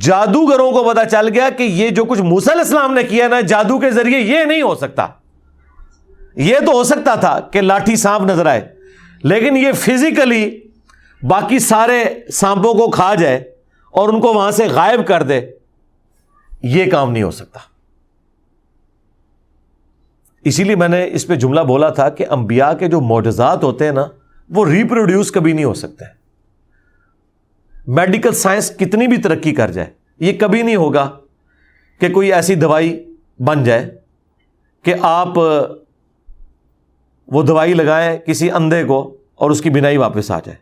[0.00, 3.78] جادوگروں کو پتا چل گیا کہ یہ جو کچھ علیہ السلام نے کیا نا، جادو
[3.78, 5.06] کے ذریعے یہ نہیں ہو سکتا۔
[6.36, 8.74] یہ تو ہو سکتا تھا کہ لاٹھی سانپ نظر آئے،
[9.22, 10.60] لیکن یہ فزیکلی
[11.22, 13.53] باقی سارے سانپوں کو کھا جائے۔
[13.94, 15.40] اور ان کو وہاں سے غائب کر دے،
[16.62, 17.60] یہ کام نہیں ہو سکتا۔
[20.44, 23.84] اسی لیے میں نے اس پہ جملہ بولا تھا کہ انبیاء کے جو معجزات ہوتے
[23.84, 24.06] ہیں نا،
[24.50, 26.04] وہ ریپروڈیوس کبھی نہیں ہو سکتے۔
[27.86, 31.10] میڈیکل سائنس کتنی بھی ترقی کر جائے، یہ کبھی نہیں ہوگا
[31.98, 33.98] کہ کوئی ایسی دوائی بن جائے
[34.82, 35.38] کہ آپ،
[37.28, 40.58] وہ دوائی لگائیں کسی اندھے کو اور اس کی بینائی واپس آ جائے۔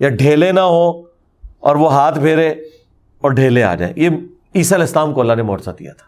[0.00, 1.13] یا ڈھیلے نہ ہو
[1.64, 2.48] اور وہ ہاتھ پھیرے
[3.22, 6.06] اور ڈھیلے آ جائیں۔ یہ عیسیٰ علیہ السلام کو اللہ نے معاوضہ دیا تھا،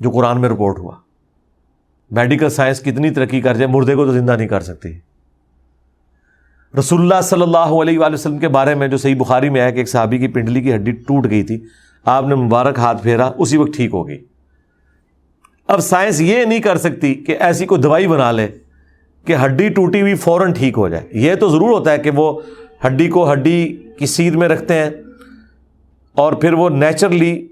[0.00, 0.96] جو قرآن میں رپورٹ ہوا۔
[2.10, 4.92] میڈیکل سائنس کتنی ترقی کر جائے، مردے کو تو زندہ نہیں کر سکتی
[6.74, 9.70] رسول اللہ صلی اللہ علیہ وآلہ وسلم کے بارے میں جو صحیح بخاری میں آیا
[9.70, 11.60] کہ ایک صحابی کی پنڈلی کی ہڈی ٹوٹ گئی تھی،
[12.06, 14.18] آپ نے مبارک ہاتھ پھیرا، اسی وقت ٹھیک ہو گئی۔
[15.68, 18.46] اب سائنس یہ نہیں کر سکتی کہ ایسی کوئی دوائی بنا لے
[19.26, 22.32] کہ ہڈی ٹوٹی ہوئی فوراً ٹھیک ہو جائے۔ یہ تو ضرور ہوتا ہے کہ وہ
[22.86, 24.90] ہڈی کو ہڈی کی سیر میں رکھتے ہیں
[26.14, 27.48] اور پھر وہ نیچرلی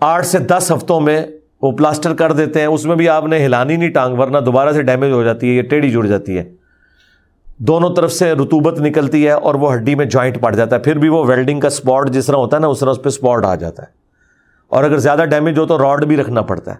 [0.00, 1.26] آٹھ سے دس ہفتوں میں
[1.62, 4.72] وہ پلاسٹر کر دیتے ہیں۔ اس میں بھی آپ نے ہلانی نہیں ٹانگ، ورنہ دوبارہ
[4.72, 6.52] سے ڈیمیج ہو جاتی ہے، یہ ٹیڑھی جڑ جاتی ہے۔
[7.58, 10.98] دونوں طرف سے رتوبت نکلتی ہے اور وہ ہڈی میں جوائنٹ پڑ جاتا ہے۔ پھر
[10.98, 13.44] بھی وہ ویلڈنگ کا اسپاٹ جس طرح ہوتا ہے نا، اس طرح اس پہ اسپاٹ
[13.44, 13.88] آ جاتا ہے۔
[14.68, 16.76] اور اگر زیادہ ڈیمیج ہو تو راڈ بھی رکھنا پڑتا ہے۔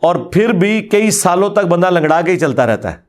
[0.00, 3.07] اور پھر بھی کئی سالوں تک بندہ لنگڑا کے ہی چلتا رہتا ہے۔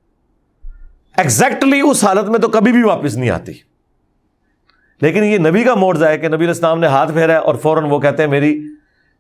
[1.17, 3.51] ایگزیکٹلی اس حالت میں تو کبھی بھی واپس نہیں آتی۔
[5.01, 7.83] لیکن یہ نبی کا موڑ ہے کہ نبی الاسلام نے ہاتھ پھیرا ہے اور فوراً
[7.89, 8.67] وہ کہتے ہیں میری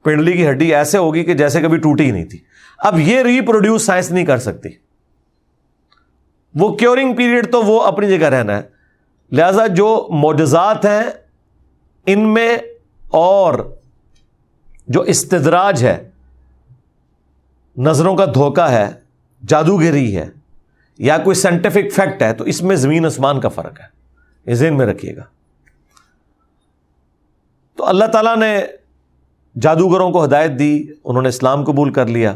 [0.03, 2.39] پنڈلی کی ہڈی ایسے ہوگی کہ جیسے کبھی ٹوٹی ہی نہیں تھی۔
[2.77, 4.69] اب یہ ریپروڈیوس سائنس نہیں کر سکتی۔
[6.55, 8.61] وہ کیورنگ پیریڈ تو وہ اپنی جگہ رہنا ہے۔
[9.31, 11.03] لہذا جو معجزات ہیں،
[12.05, 12.57] ان میں
[13.07, 13.75] اور
[14.87, 16.09] جو استدراج ہے،
[17.77, 18.89] نظروں کا دھوکہ ہے،
[19.47, 20.38] جادوگری ہے
[20.99, 23.85] یا کوئی سائنٹیفک فیکٹ ہے تو اس میں زمین آسمان کا فرق ہے۔
[24.45, 25.21] یہ ذہن میں رکھیے گا۔
[27.75, 28.65] تو اللہ تعالیٰ نے
[29.61, 32.31] جادوگروں کو ہدایت دی، انہوں نے اسلام قبول کر لیا۔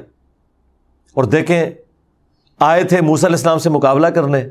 [1.13, 1.69] اور دیکھیں،
[2.59, 4.47] آئے تھے موسیٰ علیہ السلام سے مقابلہ کرنے۔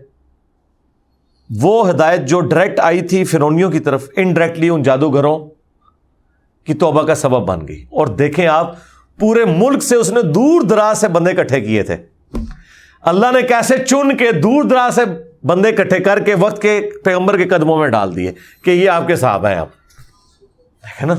[1.60, 5.50] وہ ہدایت جو ڈائریکٹ آئی تھی فرونیوں کی طرف انڈائریکٹلی ان جادوگروں
[6.64, 8.76] کی توبہ کا سبب بن گئی۔ اور دیکھیں آپ،
[9.18, 12.11] پورے ملک سے اس نے دور دراز سے بندے کٹھے کیے تھے۔
[13.02, 15.00] اللہ نے کیسے چن کے دور دراز سے
[15.46, 18.32] بندے کٹھے کر کے وقت کے پیغمبر کے قدموں میں ڈال دیے
[18.64, 19.68] کہ یہ آپ کے صاحب ہیں آپ۔
[20.66, 21.14] دیکھیں نا۔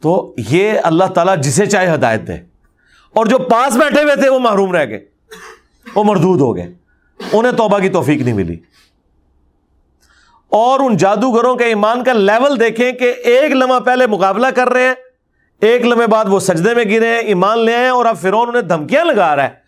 [0.00, 2.32] تو یہ اللہ تعالیٰ جسے چاہے ہدایت دے۔
[3.14, 5.04] اور جو پاس بیٹھے ہوئے تھے وہ محروم رہ گئے۔
[5.94, 6.72] وہ مردود ہو گئے۔
[7.32, 8.58] انہیں توبہ کی توفیق نہیں ملی۔
[10.48, 14.82] اور ان جادوگروں کے ایمان کا لیول دیکھیں کہ ایک لمحہ پہلے مقابلہ کر رہے
[14.82, 14.94] ہیں،
[15.60, 18.62] ایک لمحے بعد وہ سجدے میں گرے ہیں، ایمان لے آئے اور اب فرون انہیں
[18.62, 19.61] دھمکیاں لگا رہا ہے۔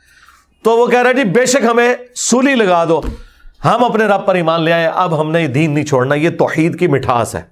[0.65, 3.01] تو وہ کہہ رہا ہے جی بے شک ہمیں سولی لگا دو۔
[3.65, 6.79] ہم اپنے رب پر ایمان لے آئے، اب ہم نے دین نہیں چھوڑنا، یہ توحید
[6.79, 7.43] کی مٹھاس ہے۔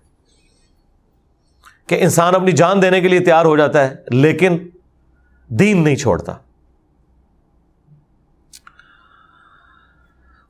[1.87, 4.69] کہ انسان اپنی جان دینے کے لیے تیار ہو جاتا ہے، لیکن
[5.49, 6.33] دین نہیں چھوڑتا۔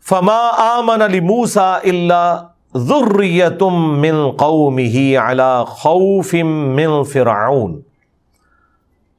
[0.09, 2.47] فما آمن علی موسا اللہ
[2.77, 7.81] ذریتم من قومه على خوف من فرعون۔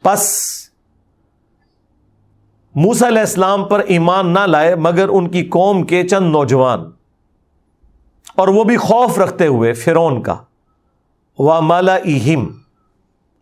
[0.04, 0.54] پس
[2.76, 6.80] موسا علیہ السلام پر ایمان نہ لائے مگر ان کی قوم کے چند نوجوان
[8.36, 10.36] اور وہ بھی خوف رکھتے ہوئے فرون کا
[11.38, 11.98] و مالا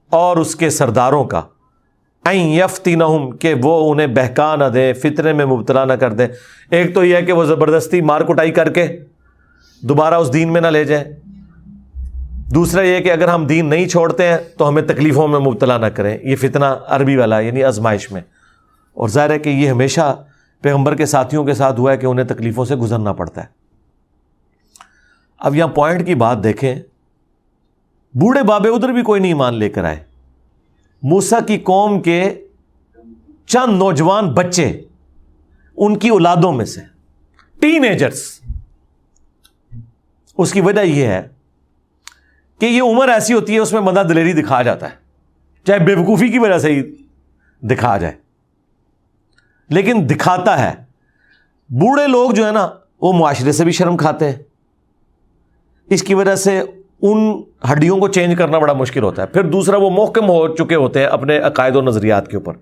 [0.09, 1.41] اور اس کے سرداروں کا۔
[2.25, 3.03] این یفتی نہ
[3.39, 6.27] کہ وہ انہیں بہکا نہ دے فطرے میں مبتلا نہ کر دے
[6.69, 8.87] ایک تو یہ ہے کہ وہ زبردستی مار کٹائی کر کے
[9.81, 11.05] دوبارہ اس دین میں نہ لے جائیں۔
[12.53, 15.85] دوسرا یہ کہ اگر ہم دین نہیں چھوڑتے ہیں تو ہمیں تکلیفوں میں مبتلا نہ
[15.85, 18.21] کریں۔ یہ فتنہ عربی والا یعنی ازمائش میں۔
[18.93, 20.23] اور ظاہر ہے کہ یہ ہمیشہ
[20.61, 23.47] پیغمبر کے ساتھیوں کے ساتھ ہوا ہے کہ انہیں تکلیفوں سے گزرنا پڑتا ہے۔
[25.39, 26.75] اب یہاں پوائنٹ کی بات دیکھیں،
[28.13, 30.03] بوڑھے بابے ادھر بھی کوئی نہیں مان لے کر آئے۔
[31.03, 32.45] موسا کی قوم کے
[33.45, 34.81] چند نوجوان بچے
[35.77, 36.81] ان کی اولادوں میں سے
[37.59, 38.39] ٹین ایجرس
[40.37, 41.27] اس کی وجہ یہ ہے
[42.59, 44.95] کہ یہ عمر ایسی ہوتی ہے، اس میں مدہ دلیری دکھا جاتا ہے،
[45.63, 46.81] چاہے بے وقوفی کی وجہ سے ہی
[47.67, 48.20] دکھا جائے۔
[49.71, 50.73] لیکن دکھاتا ہے۔
[51.69, 52.69] بوڑھے لوگ جو ہے نا،
[53.01, 54.35] وہ معاشرے سے بھی شرم کھاتے ہیں۔
[55.89, 56.61] اس کی وجہ سے
[57.01, 60.75] ان ہڈیوں کو چینج کرنا بڑا مشکل ہوتا ہے۔ پھر دوسرا، وہ محکم ہو چکے
[60.75, 62.53] ہوتے ہیں اپنے عقائد و نظریات کے اوپر۔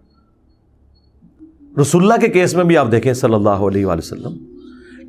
[1.81, 4.59] رسول اللہ کے کیس میں بھی آپ دیکھیں، صلی اللہ علیہ وآلہ وسلم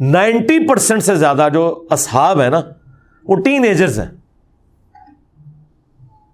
[0.00, 2.60] نائنٹی پرسینٹ سے زیادہ جو اصحاب ہیں نا،
[3.24, 4.10] وہ ٹین ایجرز ہیں۔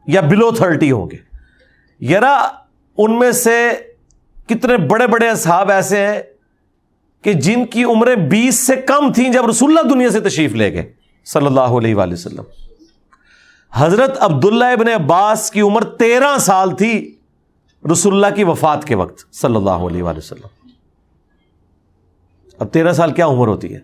[0.06, 1.16] یا بلو تھرٹی ہوں گے۔
[2.00, 2.22] یار
[2.98, 3.70] ان میں سے
[4.48, 6.22] کتنے بڑے بڑے اصحاب ایسے ہیں
[7.22, 10.72] کہ جن کی عمریں بیس سے کم تھیں جب رسول اللہ دنیا سے تشریف لے
[10.72, 10.92] گئے،
[11.24, 12.44] صلی اللہ علیہ وآلہ وسلم۔
[13.72, 17.14] حضرت عبداللہ ابن عباس کی عمر تیرہ سال تھی
[17.92, 20.68] رسول اللہ کی وفات کے وقت، صلی اللہ علیہ وآلہ وسلم۔
[22.58, 23.80] اب تیرہ سال کیا عمر ہوتی ہے؟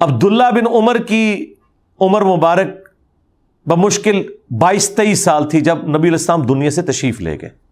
[0.00, 1.54] عبداللہ بن عمر کی
[2.00, 2.68] عمر مبارک
[3.66, 7.67] بمشکل بائیس تیئیس سال تھی جب نبی الاسلام دنیا سے تشریف لے گئے۔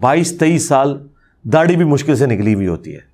[0.00, 1.06] بائیس تیئیس سال
[1.44, 3.10] داڑھی بھی مشکل سے نکلی ہوئی ہوتی ہے۔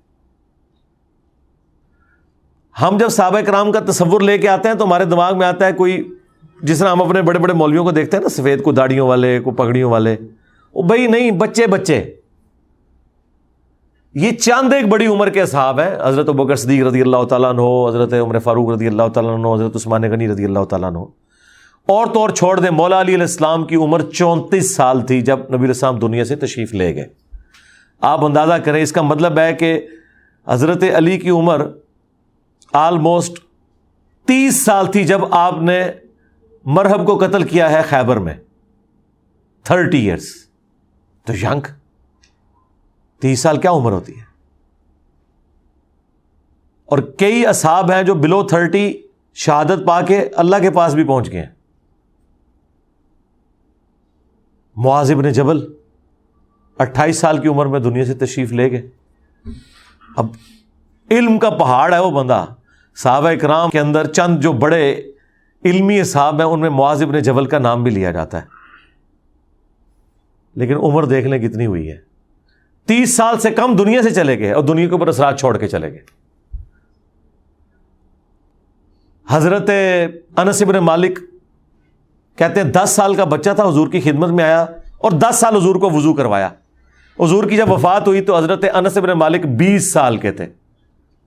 [2.81, 5.65] ہم جب صحابہ کرام کا تصور لے کے آتے ہیں تو ہمارے دماغ میں آتا
[5.65, 6.13] ہے کوئی،
[6.63, 9.39] جس طرح ہم اپنے بڑے بڑے مولویوں کو دیکھتے ہیں نا، سفید کو داڑیوں والے،
[9.39, 10.15] کو پگڑیوں والے۔
[10.73, 12.15] وہ بھائی نہیں، بچے بچے۔
[14.13, 17.89] یہ چاند ایک بڑی عمر کے صحاب ہیں۔ حضرت بکر صدیق رضی اللہ تعالیٰ عنہ،
[17.89, 20.99] حضرت عمر فاروق رضی اللہ تعالیٰ عنہ، حضرت عثمان غنی رضی اللہ تعالیٰ عنہ۔
[21.87, 25.39] اور تو اور چھوڑ دیں۔ مولا علی علیہ السلام کی عمر چونتیس سال تھی جب
[25.39, 27.07] نبی السلام دنیا سے تشریف لے گئے۔
[28.01, 29.87] آپ اندازہ کریں، اس کا مطلب ہے کہ
[30.47, 31.67] حضرت علی کی عمر
[32.73, 33.39] آلموسٹ
[34.25, 35.87] تیس سال تھی جب آپ نے
[36.65, 38.33] مرحب کو قتل کیا ہے خیبر میں۔
[39.63, 40.27] تھرٹی ایئرس
[41.25, 41.67] تو ینگ۔
[43.19, 44.23] تیس سال کیا عمر ہوتی ہے؟
[46.85, 49.01] اور کئی اصحاب ہیں جو بلو تھرٹی
[49.35, 51.56] شہادت پا کے اللہ کے پاس بھی پہنچ گئے ہیں۔
[54.77, 55.73] معاذب نے جبل
[56.77, 58.89] اٹھائیس سال کی عمر میں دنیا سے تشریف لے گئے۔
[60.15, 60.25] اب
[61.11, 62.45] علم کا پہاڑ ہے وہ بندہ۔
[62.95, 65.01] صحابہ اکرام کے اندر چند جو بڑے
[65.65, 68.47] علمی صاحب ہیں، ان میں معاذب نے جبل کا نام بھی لیا جاتا ہے۔
[70.55, 71.97] لیکن عمر دیکھ لیں کتنی ہوئی ہے۔
[72.85, 75.67] تیس سال سے کم دنیا سے چلے گئے اور دنیا کے اوپر اثرات چھوڑ کے
[75.67, 76.03] چلے گئے۔
[79.27, 79.69] حضرت
[80.37, 81.19] انس ابن مالک
[82.37, 84.65] کہتے ہیں دس سال کا بچہ تھا، حضور کی خدمت میں آیا
[84.97, 86.49] اور دس سال حضور کو وضو کروایا۔
[87.19, 90.45] حضور کی جب وفات ہوئی تو حضرت انس ابن مالک بیس سال کے تھے۔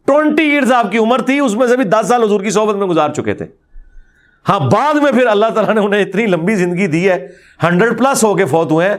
[0.07, 2.77] ٹوینٹی ایئرز آپ کی عمر تھی، اس میں سے بھی دس سال حضور کی صحبت
[2.77, 3.47] میں گزار چکے تھے۔
[4.49, 7.27] ہاں بعد میں پھر اللہ تعالیٰ نے انہیں اتنی لمبی زندگی دی ہے،
[7.63, 8.97] ہنڈریڈ پلس ہو کے فوت ہوئے ہیں۔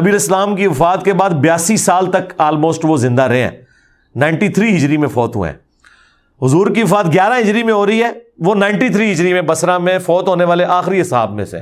[0.00, 3.50] نبی اسلام کی وفات کے بعد بیاسی سال تک آلموسٹ وہ زندہ رہے ہیں۔
[4.16, 5.58] نائنٹی تھری ہجری میں فوت ہوئے ہیں۔
[6.42, 9.78] حضور کی وفات گیارہ ہجری میں ہو رہی ہے، وہ نائنٹی تھری ہجری میں بسرا
[9.78, 11.58] میں فوت ہونے والے آخری صاحب میں سے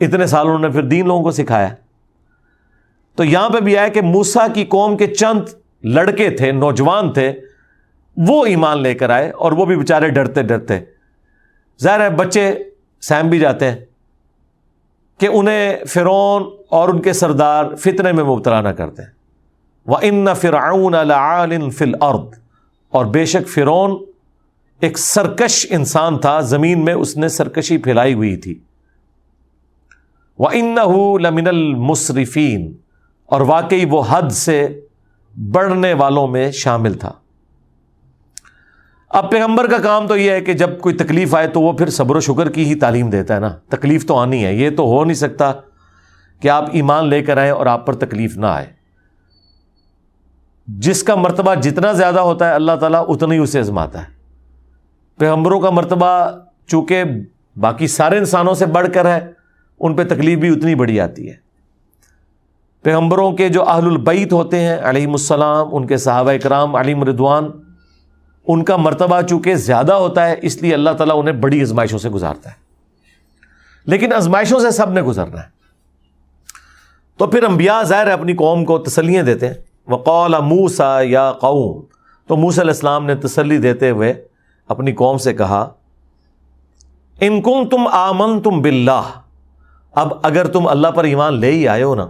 [0.00, 1.68] اتنے سال انہوں نے پھر دین لوگوں کو سکھایا۔
[3.14, 5.40] تو یہاں پہ بھی آیا کہ موسا کی قوم کے چند
[5.84, 7.40] لڑکے تھے، نوجوان تھے،
[8.16, 10.80] وہ ایمان لے کر آئے اور وہ بھی بےچارے ڈرتے ڈرتے۔
[11.82, 12.58] ظاہر ہے، بچے
[13.00, 13.76] سیم بھی جاتے ہیں
[15.18, 19.02] کہ انہیں فرعون اور ان کے سردار فتنے میں مبتلا نہ کرتے
[19.86, 22.41] وہ ان فرعون فل ارد
[22.92, 24.04] اور بے شک فرعون
[24.80, 28.58] ایک سرکش انسان تھا، زمین میں اس نے سرکشی پھیلائی ہوئی تھی۔
[30.38, 30.74] وہ ان
[31.22, 32.76] لمن المصرفین
[33.26, 34.80] اور واقعی وہ حد سے
[35.52, 37.12] بڑھنے والوں میں شامل تھا۔
[39.08, 41.90] اب پیغمبر کا کام تو یہ ہے کہ جب کوئی تکلیف آئے تو وہ پھر
[41.90, 44.82] صبر و شکر کی ہی تعلیم دیتا ہے نا۔ تکلیف تو آنی ہے، یہ تو
[44.82, 45.52] ہو نہیں سکتا
[46.40, 48.81] کہ آپ ایمان لے کر آئیں اور آپ پر تکلیف نہ آئے۔
[50.66, 54.06] جس کا مرتبہ جتنا زیادہ ہوتا ہے اللہ تعالیٰ اتنا ہی اسے ازماتا ہے۔
[55.18, 56.30] پیغمبروں کا مرتبہ
[56.66, 57.04] چونکہ
[57.56, 59.32] باقی سارے انسانوں سے بڑھ کر ہے،
[59.80, 61.34] ان پہ تکلیف بھی اتنی بڑی آتی ہے۔
[62.82, 67.50] پیغمبروں کے جو اہل البعید ہوتے ہیں علیہ السلام، ان کے صحابہ اکرام علیم ردوان
[68.48, 72.08] ان کا مرتبہ چونکہ زیادہ ہوتا ہے، اس لیے اللہ تعالیٰ انہیں بڑی ازمائشوں سے
[72.08, 72.54] گزارتا ہے۔
[73.84, 75.48] لیکن ازمائشوں سے سب نے گزرنا ہے۔
[77.16, 79.54] تو پھر انبیاء ظاہر ہے اپنی قوم کو تسلیاں دیتے ہیں۔
[79.92, 81.82] وقول موسا یا قوم۔
[82.26, 84.24] تو موس علیہ السلام نے تسلی دیتے ہوئے
[84.68, 85.68] اپنی قوم سے کہا،
[87.20, 89.02] ان کم تم آمن تم بلّہ
[89.92, 92.06] اب اگر تم اللہ پر ایمان لے ہی آئے ہو نا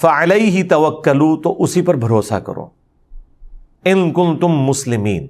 [0.00, 2.66] فعلئی ہی توکلو، تو اسی پر بھروسہ کرو۔
[3.84, 5.26] ان کن تم مسلمین۔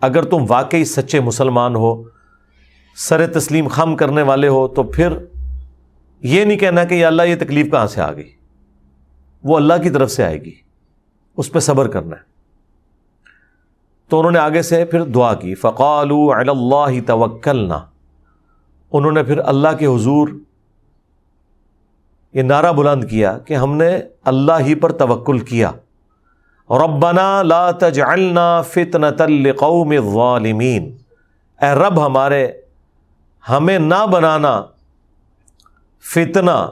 [0.00, 2.02] اگر تم واقعی سچے مسلمان ہو،
[2.96, 5.12] سر تسلیم خم کرنے والے ہو، تو پھر
[6.22, 8.39] یہ نہیں کہنا کہ یہ اللہ یہ تکلیف کہاں سے آ گئی۔
[9.44, 10.54] وہ اللہ کی طرف سے آئے گی۔
[11.36, 12.30] اس پہ صبر کرنا ہے۔
[14.08, 16.10] تو انہوں نے آگے سے پھر دعا کی فقال
[16.48, 17.78] اللہ توکلنا
[18.92, 20.28] انہوں نے پھر اللہ کے حضور
[22.32, 25.70] یہ نعرہ بلند کیا کہ ہم نے اللہ ہی پر توکل کیا۔
[26.70, 30.96] ربنا لا تجعلنا فتنة لقوم الظالمین
[31.62, 32.52] اے رب ہمارے،
[33.48, 34.62] ہمیں نہ بنانا
[36.14, 36.68] فتنہ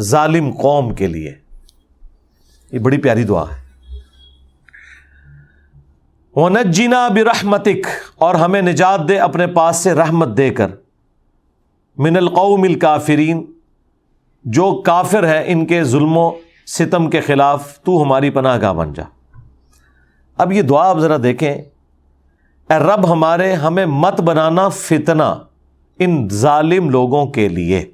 [0.00, 1.34] ظالم قوم کے لیے۔
[2.72, 3.68] یہ بڑی پیاری دعا ہے۔
[6.40, 10.70] ونجنا برحمتک اور ہمیں نجات دے اپنے پاس سے رحمت دے کر۔
[11.98, 13.52] من القوم الکافرین
[14.44, 16.30] جو کافر ہے ان کے ظلم و
[16.66, 19.02] ستم کے خلاف تو ہماری پناہ گاہ بن جا۔
[20.36, 21.54] اب یہ دعا آپ ذرا دیکھیں۔
[22.70, 25.44] اے رب ہمارے، ہمیں مت بنانا فتنہ
[25.98, 27.84] ان ظالم لوگوں کے لیے۔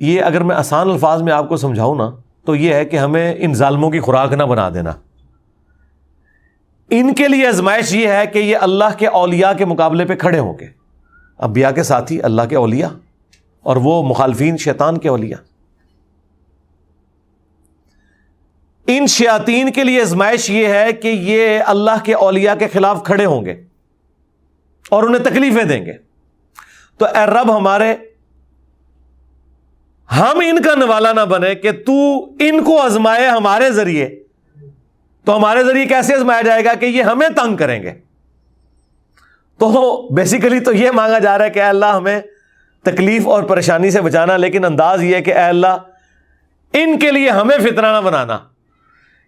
[0.00, 2.10] یہ اگر میں آسان الفاظ میں آپ کو سمجھاؤں نا،
[2.44, 4.92] تو یہ ہے کہ ہمیں ان ظالموں کی خوراک نہ بنا دینا۔
[6.90, 10.38] ان کے لیے ازمائش یہ ہے کہ یہ اللہ کے اولیاء کے مقابلے پہ کھڑے
[10.38, 10.66] ہوں گے۔
[11.38, 12.88] ابیا کے ساتھی اللہ کے اولیاء
[13.60, 15.38] اور وہ مخالفین شیطان کے اولیاء۔
[18.86, 23.24] ان شیاطین کے لیے ازمائش یہ ہے کہ یہ اللہ کے اولیاء کے خلاف کھڑے
[23.24, 23.62] ہوں گے
[24.88, 25.92] اور انہیں تکلیفیں دیں گے۔
[26.98, 27.96] تو اے رب ہمارے
[30.16, 34.08] ہم ان کا نوالا نہ بنے کہ تو ان کو ازمائے ہمارے ذریعے۔
[35.24, 37.92] تو ہمارے ذریعے کیسے ازمایا جائے گا کہ یہ ہمیں تنگ کریں گے؟
[39.58, 42.20] تو بیسیکلی تو یہ مانگا جا رہا ہے کہ اے اللہ ہمیں
[42.82, 45.76] تکلیف اور پریشانی سے بچانا، لیکن انداز یہ ہے کہ اے اللہ،
[46.72, 48.38] ان کے لیے ہمیں فطرہ نہ بنانا۔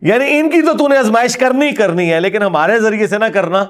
[0.01, 3.25] یعنی ان کی تو تو نے ازمائش کرنی کرنی ہے، لیکن ہمارے ذریعے سے نہ
[3.25, 3.65] کرنا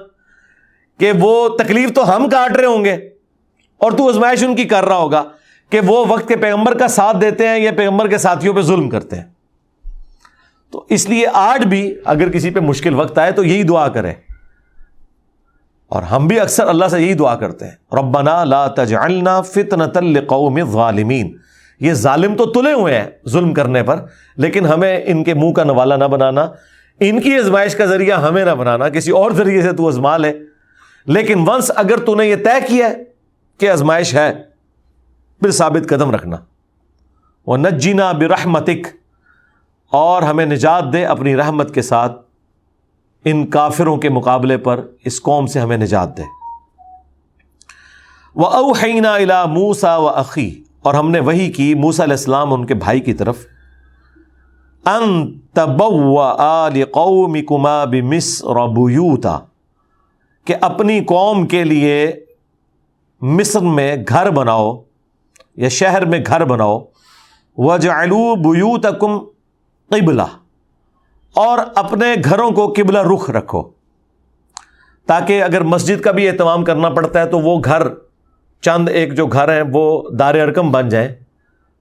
[0.99, 2.95] کہ وہ تکلیف تو ہم کاٹ رہے ہوں گے
[3.79, 5.25] اور تو ازمائش ان کی کر رہا ہوگا۔
[5.73, 8.89] کہ وہ وقت کے پیغمبر کا ساتھ دیتے ہیں یا پیغمبر کے ساتھیوں پہ ظلم
[8.89, 9.25] کرتے ہیں۔
[10.71, 14.15] تو اس لیے آج بھی اگر کسی پہ مشکل وقت آئے تو یہی دعا کریں۔
[15.89, 20.55] اور ہم بھی اکثر اللہ سے یہی دعا کرتے ہیں۔ ربنا لا تجعلنا فتنة لقوم
[20.55, 21.37] الظالمین۔
[21.81, 23.97] یہ ظالم تو تلے ہوئے ہیں ظلم کرنے پر،
[24.37, 26.51] لیکن ہمیں ان کے منہ کا نوالا نہ بنانا،
[27.01, 30.33] ان کی ازمائش کا ذریعہ ہمیں نہ بنانا، کسی اور ذریعے سے تو ازما لے۔
[31.07, 33.05] لیکن ونس اگر تو نے یہ طے کیا ہے
[33.59, 34.52] کہ ازمائش ہے
[35.43, 36.37] پھر ثابت قدم رکھنا۔
[37.47, 38.87] وہ نجینا برحمتک۔
[39.91, 42.23] اور ہمیں نجات دے اپنی رحمت کے ساتھ۔
[43.25, 46.23] ان کافروں کے مقابلے پر اس قوم سے ہمیں نجات دے۔
[48.35, 52.67] وہ اوحینا الا موسا و عقی اور ہم نے وہی کی موسا علیہ السلام ان
[52.67, 53.39] کے بھائی کی طرف۔
[54.87, 55.39] ان
[56.85, 59.39] قومی کما بس ربوتا
[60.45, 62.25] کہ اپنی قوم کے لیے
[63.21, 64.83] مصر میں گھر بناؤ۔
[65.57, 66.79] یا شہر میں گھر بناؤ
[67.59, 69.19] وجعلوا بیوتکم
[69.91, 70.23] قبلہ،
[71.35, 73.63] اور اپنے گھروں کو قبلہ رخ رکھو۔
[75.09, 77.83] تاکہ اگر مسجد کا بھی اہتمام کرنا پڑتا ہے تو وہ گھر،
[78.63, 81.09] چند ایک جو گھر ہیں، وہ دار ارکم بن جائیں،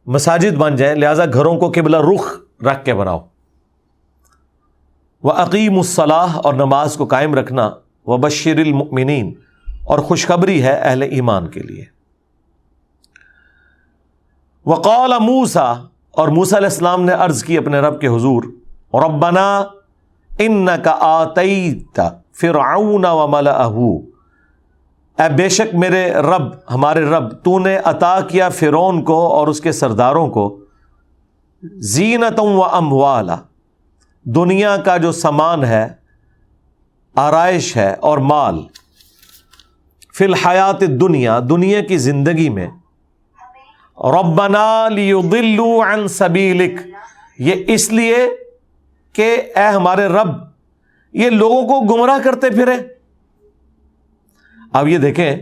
[0.08, 2.28] مساجد بن جائیں، لہذا گھروں کو قبلہ رخ
[2.64, 3.20] رکھ کے بناؤ۔
[5.24, 7.70] وہ عقیم الصلاح اور نماز کو قائم رکھنا۔
[8.08, 9.34] وہ بشیر المؤمنین
[9.84, 11.86] اور خوشخبری ہے اہل ایمان کے لیے۔
[14.66, 15.74] وقال موسا
[16.12, 18.44] اور موسا علیہ السلام نے عرض کی اپنے رب کے حضور،
[18.94, 19.64] ربنا
[20.40, 22.00] ان کا آتیت
[22.42, 23.52] فرعون و ملا
[25.18, 29.62] اے بے شک میرے رب، ہمارے رب، تو نے عطا کیا فرعون کو اور اس
[29.62, 30.60] کے سرداروں کو
[31.64, 33.36] زینتوں و اموالا۔
[34.24, 35.88] دنیا کا جو سامان ہے،
[37.16, 38.62] آرائش ہے اور مال۔
[40.18, 42.68] فی الحیات دنیا دنیا کی زندگی میں
[44.04, 46.82] ربنا لیضلوا عن سبیلک
[47.40, 48.18] یہ اس لیے
[49.14, 50.30] کہ اے ہمارے رب،
[51.14, 52.74] یہ لوگوں کو گمراہ کرتے پھرے۔
[54.74, 55.36] اب یہ دیکھیں،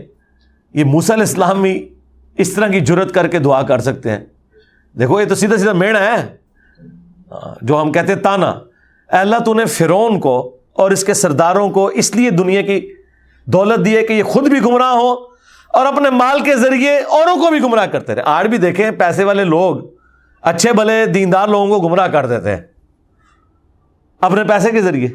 [0.74, 1.94] یہ موسیٰ علیہ السلام بھی
[2.36, 4.20] اس طرح کی جرت کر کے دعا کر سکتے ہیں۔
[4.98, 6.36] دیکھو، یہ تو سیدھا سیدھا میڑ ہے۔
[7.62, 11.70] جو ہم کہتے ہیں تانا۔ اے اللہ، تو نے فرون کو اور اس کے سرداروں
[11.70, 12.94] کو اس لیے دنیا کی
[13.44, 15.29] دولت دی ہے کہ یہ خود بھی گمراہ ہو
[15.70, 19.24] اور اپنے مال کے ذریعے اوروں کو بھی گمراہ کرتے رہے۔ آج بھی دیکھیں پیسے
[19.24, 19.76] والے لوگ
[20.42, 22.62] اچھے بھلے دیندار لوگوں کو گمراہ کر دیتے ہیں۔
[24.20, 25.08] اپنے پیسے کے ذریعے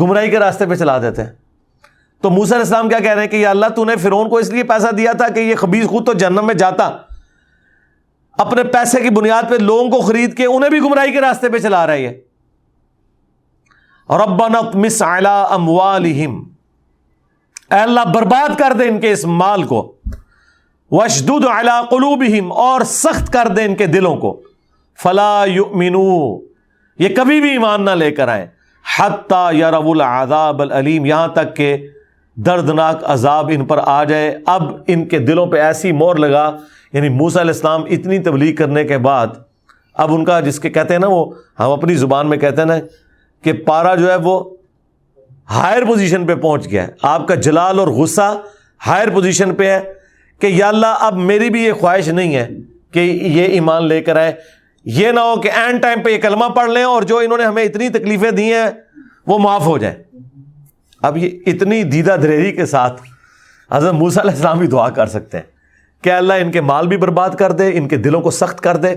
[0.00, 1.30] گمراہی کے راستے پہ چلا دیتے ہیں۔
[2.20, 4.36] تو موسیٰ علیہ السلام کیا کہہ رہے ہیں کہ یا اللہ تو نے فرون کو
[4.36, 6.96] اس لیے پیسہ دیا تھا کہ یہ خبیز خود تو جنم میں جاتا۔
[8.38, 11.58] اپنے پیسے کی بنیاد پہ لوگوں کو خرید کے انہیں بھی گمراہی کے راستے پہ
[11.58, 12.20] چلا رہا ہے
[14.08, 16.51] ربنا مس اموالہم۔
[17.72, 19.92] اے اللہ برباد کر دے ان کے اس مال کو۔
[20.90, 24.40] وشدود علی قلوبہم اور سخت کر دے ان کے دلوں کو۔
[25.02, 26.38] فلا یؤمنو
[26.98, 28.46] یہ کبھی بھی ایمان نہ لے کر آئے
[28.96, 31.76] حتی یرو العذاب العلیم یہاں تک کہ
[32.36, 36.56] دردناک عذاب ان پر آ جائے۔ اب ان کے دلوں پہ ایسی مور لگا
[36.92, 39.26] یعنی موسیٰ علیہ السلام اتنی تبلیغ کرنے کے بعد،
[39.94, 41.24] اب ان کا جس کے کہتے ہیں نا وہ،
[41.60, 42.74] ہم اپنی زبان میں کہتے ہیں نا
[43.42, 44.56] کہ پارا جو ہے وہ
[45.50, 48.40] ہائر پوزیشن پہ پہنچ گیا ہے۔ آپ کا جلال اور غصہ
[48.86, 49.92] ہائر پوزیشن پہ ہے
[50.38, 52.48] کہ یا اللہ، اب میری بھی یہ خواہش نہیں ہے
[52.90, 54.32] کہ یہ ایمان لے کر آئے۔
[54.84, 57.44] یہ نہ ہو کہ اینڈ ٹائم پہ یہ کلمہ پڑھ لیں اور جو انہوں نے
[57.44, 58.70] ہمیں اتنی تکلیفیں دی ہیں،
[59.26, 60.02] وہ معاف ہو جائے
[61.02, 63.02] اب یہ اتنی دیدہ دریری کے ساتھ
[63.70, 65.44] حضرت موسیٰ علیہ السلام بھی دعا کر سکتے ہیں
[66.02, 68.76] کہ اللہ ان کے مال بھی برباد کر دے، ان کے دلوں کو سخت کر
[68.76, 68.94] دے۔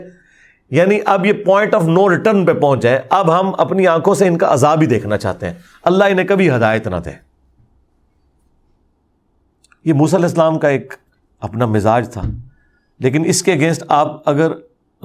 [0.69, 4.28] یعنی اب یہ پوائنٹ آف نو ریٹرن پہ پہنچ جائے، اب ہم اپنی آنکھوں سے
[4.28, 7.10] ان کا عذاب ہی دیکھنا چاہتے ہیں۔ اللہ انہیں کبھی ہدایت نہ دے۔
[9.86, 10.93] یہ موسیٰ علیہ السلام کا ایک
[11.39, 12.21] اپنا مزاج تھا۔
[12.99, 14.51] لیکن اس کے اگینسٹ آپ اگر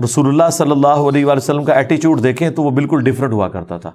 [0.04, 3.48] رسول اللہ صلی اللہ علیہ وآلہ وسلم کا ایٹیچیوڈ دیکھیں تو وہ بالکل ڈفرینٹ ہوا
[3.48, 3.92] کرتا تھا۔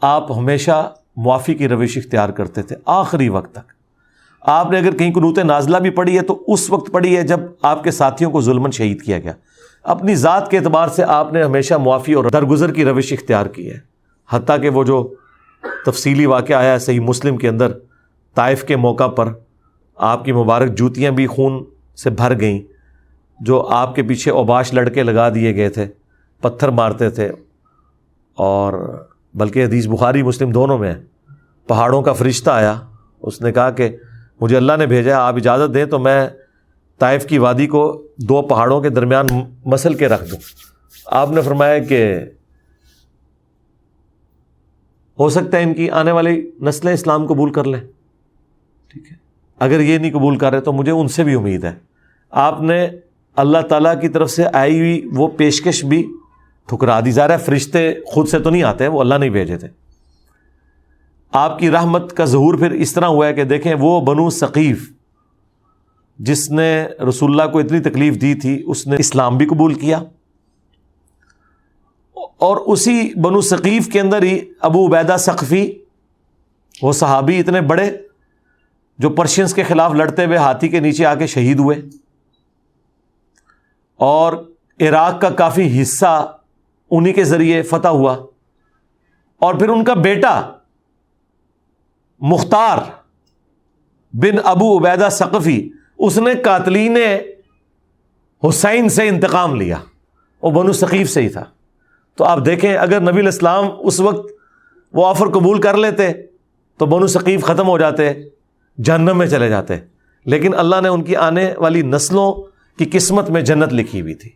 [0.00, 3.72] آپ ہمیشہ معافی کی روش اختیار کرتے تھے، آخری وقت تک۔
[4.40, 7.40] آپ نے اگر کہیں قنوت نازلہ بھی پڑھی ہے تو اس وقت پڑھی ہے جب
[7.62, 9.32] آپ کے ساتھیوں کو ظلمن شہید کیا گیا۔
[9.84, 13.70] اپنی ذات کے اعتبار سے آپ نے ہمیشہ معافی اور درگزر کی روش اختیار کی
[13.70, 13.78] ہے۔
[14.30, 15.14] حتیٰ کہ وہ جو
[15.86, 17.72] تفصیلی واقعہ آیا ہے صحیح مسلم کے اندر،
[18.34, 19.32] طائف کے موقع پر
[19.96, 21.64] آپ کی مبارک جوتیاں بھی خون
[21.96, 22.60] سے بھر گئیں،
[23.40, 25.86] جو آپ کے پیچھے اوباش لڑکے لگا دیے گئے تھے،
[26.40, 27.32] پتھر مارتے تھے۔
[28.34, 28.72] اور
[29.34, 30.94] بلکہ حدیث بخاری، مسلم دونوں میں
[31.66, 32.74] پہاڑوں کا فرشتہ آیا،
[33.22, 33.96] اس نے کہا کہ
[34.40, 36.28] مجھے اللہ نے بھیجا آپ اجازت دیں تو میں
[37.00, 39.26] طائف کی وادی کو دو پہاڑوں کے درمیان
[39.64, 40.38] مسل کے رکھ دوں
[41.06, 42.14] آپ نے فرمایا کہ
[45.18, 47.80] ہو سکتا ہے ان کی آنے والی نسلیں اسلام قبول کر لیں۔
[48.88, 49.16] ٹھیک ہے۔
[49.58, 51.72] اگر یہ نہیں قبول کر رہے تو مجھے ان سے بھی امید ہے۔
[52.30, 52.88] آپ نے
[53.36, 56.06] اللہ تعالیٰ کی طرف سے آئی ہوئی وہ پیشکش بھی
[56.68, 59.58] ٹھکرا دی۔ جا رہا ہے فرشتے خود سے تو نہیں آتے، وہ اللہ نہیں بھیجے
[59.58, 59.68] تھے۔
[61.32, 64.92] آپ کی رحمت کا ظہور پھر اس طرح ہوا ہے کہ دیکھیں وہ بنو ثقیف
[66.20, 70.02] جس نے رسول اللہ کو اتنی تکلیف دی تھی، اس نے اسلام بھی قبول کیا۔
[72.14, 75.72] اور اسی بنو ثقیف کے اندر ہی ابو عبیدہ ثقفی
[76.82, 77.96] وہ صحابی اتنے بڑے
[78.98, 81.76] جو پرشینس کے خلاف لڑتے ہوئے ہاتھی کے نیچے آ کے شہید ہوئے۔
[83.96, 86.38] اور عراق کا کافی حصہ
[86.90, 88.16] انہی کے ذریعے فتح ہوا۔
[89.36, 90.52] اور پھر ان کا بیٹا
[92.18, 92.78] مختار
[94.12, 95.70] بن ابو عبیدہ ثقفی
[96.00, 96.96] اس نے قاتلین
[98.48, 99.76] حسین سے انتقام لیا۔
[100.42, 101.44] وہ بنو ثقیف سے ہی تھا۔
[102.14, 104.32] تو آپ دیکھیں، اگر نبی الاسلام اس وقت
[104.92, 106.12] وہ آفر قبول کر لیتے،
[106.76, 108.12] تو بنو ثقیف ختم ہو جاتے،
[108.84, 109.74] جہنم میں چلے جاتے۔
[110.24, 112.32] لیکن اللہ نے ان کی آنے والی نسلوں
[112.78, 114.30] کی قسمت میں جنت لکھی ہوئی تھی۔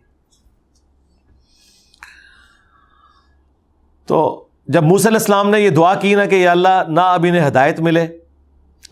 [4.06, 7.26] تو جب موسی علیہ السلام نے یہ دعا کی نا کہ یہ اللہ نہ اب
[7.28, 8.23] انہیں ہدایت ملے۔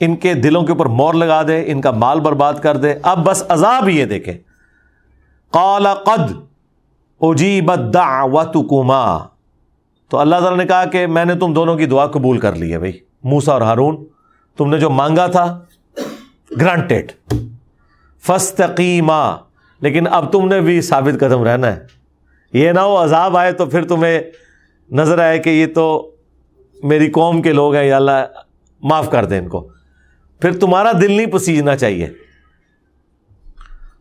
[0.04, 3.26] ان کے دلوں کے اوپر مور لگا دے، ان کا مال برباد کر دے۔ اب
[3.26, 4.32] بس عذاب ہی یہ دیکھے
[5.52, 6.32] کالا قد
[7.20, 9.18] اجیبت دعوتکما۔
[10.08, 12.72] تو اللہ تعالیٰ نے کہا کہ میں نے تم دونوں کی دعا قبول کر لی
[12.72, 12.92] ہے بھائی۔
[13.24, 14.04] موسا اور ہارون،
[14.56, 15.60] تم نے جو مانگا تھا
[16.60, 17.12] گرانٹیڈ
[18.22, 19.36] فستقیما
[19.80, 21.86] لیکن اب تم نے بھی ثابت قدم رہنا ہے۔
[22.52, 24.20] یہ نہ ہو عذاب آئے تو پھر تمہیں
[24.90, 26.10] نظر آئے کہ یہ تو
[26.82, 28.24] میری قوم کے لوگ ہیں، یا اللہ
[28.82, 29.68] معاف کر دیں ان کو۔
[30.42, 32.10] پھر تمہارا دل نہیں پسیجنا چاہیے۔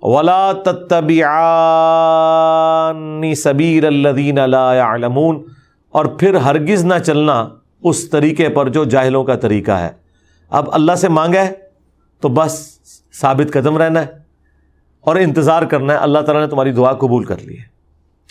[0.02, 0.52] ولا
[3.36, 5.44] سبیر الدین علمون
[5.90, 7.50] اور پھر ہرگز نہ چلنا
[7.84, 9.90] اس طریقے پر جو جاہلوں کا طریقہ ہے۔
[10.50, 11.54] اب اللہ سے مانگا ہے
[12.22, 12.80] تو بس
[13.22, 14.08] ثابت قدم رہنا ہے
[15.02, 17.64] اور انتظار کرنا ہے۔ اللہ تعالیٰ نے تمہاری دعا قبول کر لی ہے۔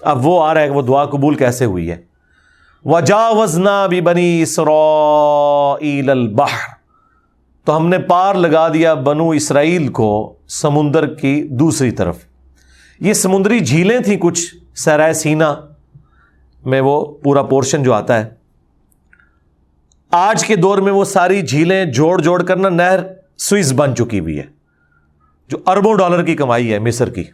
[0.00, 1.96] اب وہ آ رہا ہے کہ وہ دعا قبول کیسے ہوئی ہے۔
[2.84, 5.76] وجا وزنا بھی بنی سرو
[6.08, 6.79] البحر۔
[7.64, 12.18] تو ہم نے پار لگا دیا بنو اسرائیل کو سمندر کی دوسری طرف۔
[13.00, 15.54] یہ سمندری جھیلیں تھیں کچھ سرائے سینا
[16.64, 18.28] میں وہ پورا پورشن جو آتا ہے۔
[20.12, 23.00] آج کے دور میں وہ ساری جھیلیں جوڑ جوڑ کر نا نہر
[23.38, 24.44] سوئس بن چکی ہوئی ہے،
[25.50, 27.24] جو اربوں ڈالر کی کمائی ہے مصر کی۔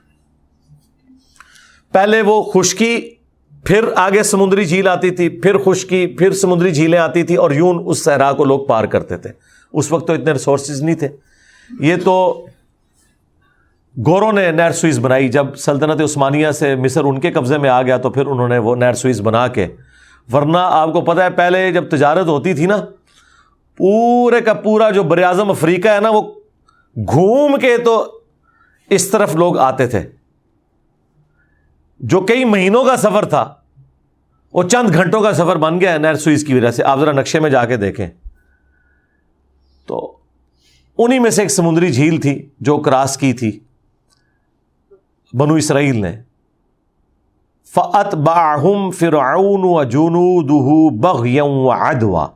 [1.92, 2.98] پہلے وہ خشکی،
[3.64, 7.82] پھر آگے سمندری جھیل آتی تھی، پھر خشکی، پھر سمندری جھیلیں آتی تھی اور یون
[7.86, 9.30] اس صحرا کو لوگ پار کرتے تھے۔
[9.72, 11.08] اس وقت تو اتنے ریسورسز نہیں تھے۔
[11.80, 12.46] یہ تو
[14.06, 17.82] گوروں نے نیر سوئز بنائی۔ جب سلطنت عثمانیہ سے مصر ان کے قبضے میں آ
[17.82, 19.66] گیا تو پھر انہوں نے وہ نیر سوئز بنا کے۔
[20.32, 22.76] ورنہ آپ کو پتا ہے، پہلے جب تجارت ہوتی تھی نا،
[23.76, 26.22] پورے کا پورا جو بر اعظم افریقہ ہے نا، وہ
[26.96, 28.20] گھوم کے تو
[28.90, 30.00] اس طرف لوگ آتے تھے۔
[32.00, 33.54] جو کئی مہینوں کا سفر تھا،
[34.52, 37.12] وہ چند گھنٹوں کا سفر بن گیا ہے نیر سوئز کی وجہ سے۔ آپ ذرا
[37.12, 38.08] نقشے میں جا کے دیکھیں۔
[39.86, 40.16] تو
[40.98, 43.58] انہیں میں سے ایک سمندری جھیل تھی جو کراس کی تھی،
[45.32, 46.22] بنو اسرائیل نے۔
[47.66, 51.26] فت باہم فرعون و جنو بغ
[51.70, 52.26] ادوا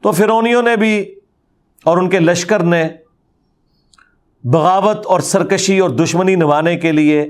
[0.00, 1.14] تو فرونیوں نے بھی
[1.84, 2.88] اور ان کے لشکر نے
[4.44, 7.26] بغاوت اور سرکشی اور دشمنی نبھانے کے لیے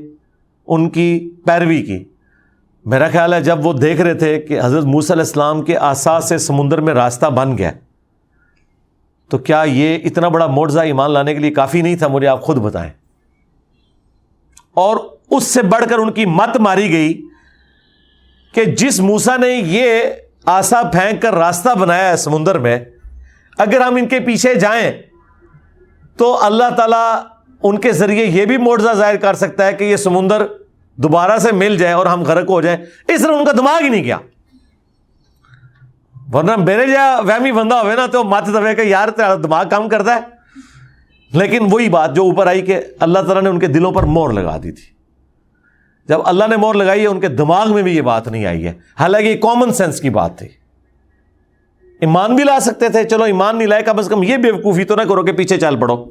[0.67, 2.05] ان کی پیروی کی۔
[2.85, 6.29] میرا خیال ہے جب وہ دیکھ رہے تھے کہ حضرت موسی علیہ السلام کے آساس
[6.29, 7.71] سے سمندر میں راستہ بن گیا۔
[9.31, 12.43] تو کیا یہ اتنا بڑا موڑزہ ایمان لانے کے لیے کافی نہیں تھا؟ مجھے آپ
[12.43, 12.91] خود بتائیں۔
[14.75, 14.97] اور
[15.31, 17.23] اس سے بڑھ کر ان کی مت ماری گئی
[18.55, 20.01] کہ جس موسا نے یہ
[20.47, 22.79] آسا پھینک کر راستہ بنایا ہے سمندر میں،
[23.59, 24.93] اگر ہم ان کے پیچھے جائیں
[26.17, 27.27] تو اللہ تعالی
[27.63, 30.47] ان کے ذریعے یہ بھی موڑزہ ظاہر کر سکتا ہے کہ یہ سمندر
[30.97, 33.89] دوبارہ سے مل جائے اور ہم غرق ہو جائیں۔ اس طرح ان کا دماغ ہی
[33.89, 34.19] نہیں کیا۔
[36.33, 39.89] ورنہ میرے جا وہمی بندہ ہوئے نا تو مات دبے کہ یار تیرا دماغ کام
[39.89, 40.37] کرتا ہے۔
[41.33, 44.31] لیکن وہی بات جو اوپر آئی کہ اللہ تعالیٰ نے ان کے دلوں پر مور
[44.31, 44.97] لگا دی تھی۔
[46.09, 48.67] جب اللہ نے مور لگائی ہے، ان کے دماغ میں بھی یہ بات نہیں آئی
[48.67, 50.49] ہے۔ حالانکہ یہ کامن سینس کی بات تھی۔
[52.01, 54.85] ایمان بھی لا سکتے تھے۔ چلو، ایمان نہیں لائے، کم از کم یہ بے وقوفی
[54.85, 56.05] تو نہ کرو کہ پیچھے چل پڑو۔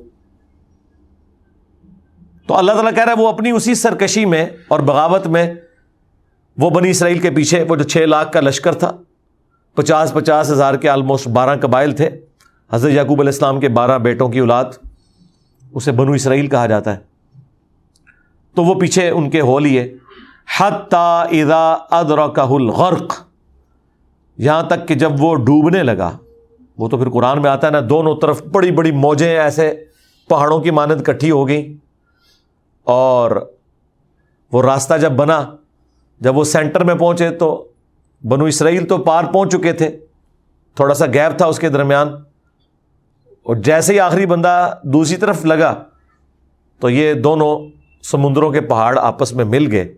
[2.47, 5.53] تو اللہ تعالیٰ کہہ رہا ہے، وہ اپنی اسی سرکشی میں اور بغاوت میں
[6.57, 8.97] وہ بنی اسرائیل کے پیچھے، وہ جو چھ لاکھ کا لشکر تھا
[9.75, 12.09] پچاس پچاس ہزار کے آلموسٹ بارہ قبائل تھے۔
[12.71, 14.65] حضرت یعقوب علیہ السلام کے بارہ بیٹوں کی اولاد،
[15.73, 16.97] اسے بنو اسرائیل کہا جاتا ہے۔
[18.55, 19.93] تو وہ پیچھے ان کے ہو لیے۔
[20.59, 23.13] حتیٰ ادا ادرک الغرق۔
[24.37, 26.17] یہاں تک کہ جب وہ ڈوبنے لگا،
[26.77, 29.83] وہ تو پھر قرآن میں آتا ہے نا، دونوں طرف بڑی بڑی موجیں ایسے
[30.29, 31.73] پہاڑوں کی مانند کٹھی ہو گئیں۔
[32.83, 33.53] اور
[34.51, 35.45] وہ راستہ جب بنا،
[36.19, 37.67] جب وہ سینٹر میں پہنچے تو
[38.29, 39.99] بنو اسرائیل تو پار پہنچ چکے تھے۔
[40.75, 42.09] تھوڑا سا گیپ تھا اس کے درمیان۔
[43.43, 45.83] اور جیسے ہی آخری بندہ دوسری طرف لگا،
[46.79, 47.59] تو یہ دونوں
[48.03, 49.93] سمندروں کے پہاڑ آپس میں مل گئے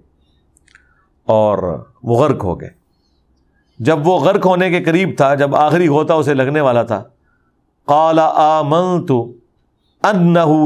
[1.26, 2.70] اور وہ غرق ہو گئے۔
[3.80, 7.04] جب وہ غرق ہونے کے قریب تھا، جب آخری ہوتا اسے لگنے والا تھا
[7.88, 9.34] کالا آ من تو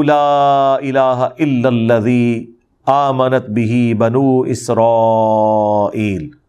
[0.04, 2.46] لا الہ الا الذی
[2.86, 6.41] آمنت بھی بنو اسرائیل۔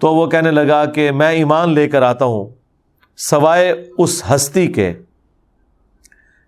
[0.00, 2.48] تو وہ کہنے لگا کہ میں ایمان لے کر آتا ہوں،
[3.16, 4.92] سوائے اس ہستی کے،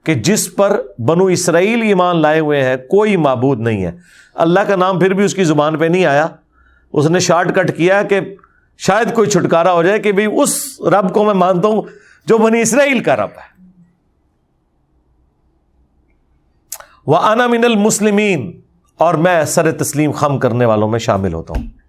[0.05, 3.92] کہ جس پر بنو اسرائیل ایمان لائے ہوئے ہیں، کوئی معبود نہیں ہے۔
[4.34, 6.26] اللہ کا نام پھر بھی اس کی زبان پہ نہیں آیا۔
[6.92, 8.20] اس نے شارٹ کٹ کیا کہ
[8.78, 11.82] شاید کوئی چھٹکارا ہو جائے کہ بھائی اس رب کو میں مانتا ہوں
[12.26, 13.68] جو بنی اسرائیل کا رب ہے۔
[17.07, 18.61] وہ انا من المسلمین
[18.96, 21.82] اور میں سر تسلیم خم کرنے والوں میں شامل ہوتا ہوں۔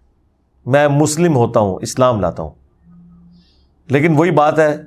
[0.66, 2.52] میں مسلم ہوتا ہوں، اسلام لاتا ہوں۔
[3.88, 4.78] لیکن وہی بات ہے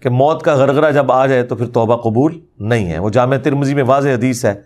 [0.00, 3.36] کہ موت کا غرغرہ جب آ جائے تو پھر توبہ قبول نہیں ہے۔ وہ جامع
[3.36, 4.62] ترمزی میں واضح حدیث ہے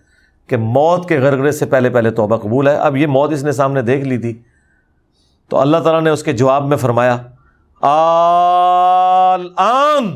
[0.46, 3.52] کہ موت کے غرغرے سے پہلے پہلے توبہ قبول ہے۔ اب یہ موت اس نے
[3.52, 4.42] سامنے دیکھ لی تھی۔
[5.48, 7.16] تو اللہ تعالیٰ نے اس کے جواب میں فرمایا
[9.56, 10.10] آن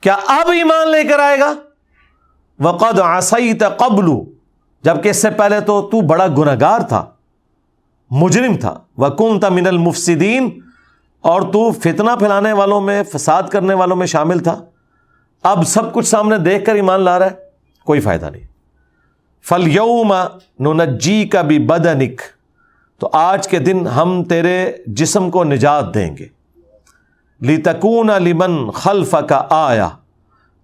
[0.00, 1.52] کیا اب ایمان لے کر آئے گا؟
[2.60, 4.10] وقد آسائی قبل
[4.82, 7.04] جبکہ اس سے پہلے تو تو بڑا گناگار تھا۔
[8.10, 10.60] مجرم تھا۔ وکن تھا من المفسدین
[11.20, 14.64] اور تو فتنہ پھیلانے والوں میں، فساد کرنے والوں میں شامل تھا۔
[15.42, 17.30] اب سب کچھ سامنے دیکھ کر ایمان لا رہا ہے،
[17.84, 18.42] کوئی فائدہ نہیں۔
[19.48, 20.14] فل یوم
[20.60, 22.20] نجی کا بھی بدنک
[22.98, 26.26] تو آج کے دن ہم تیرے جسم کو نجات دیں گے۔
[27.64, 29.88] تکون لمن خلف کا آیا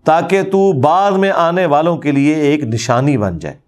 [0.05, 3.64] تاکہ تو بعد میں آنے والوں کے لیے ایک نشانی بن جائے۔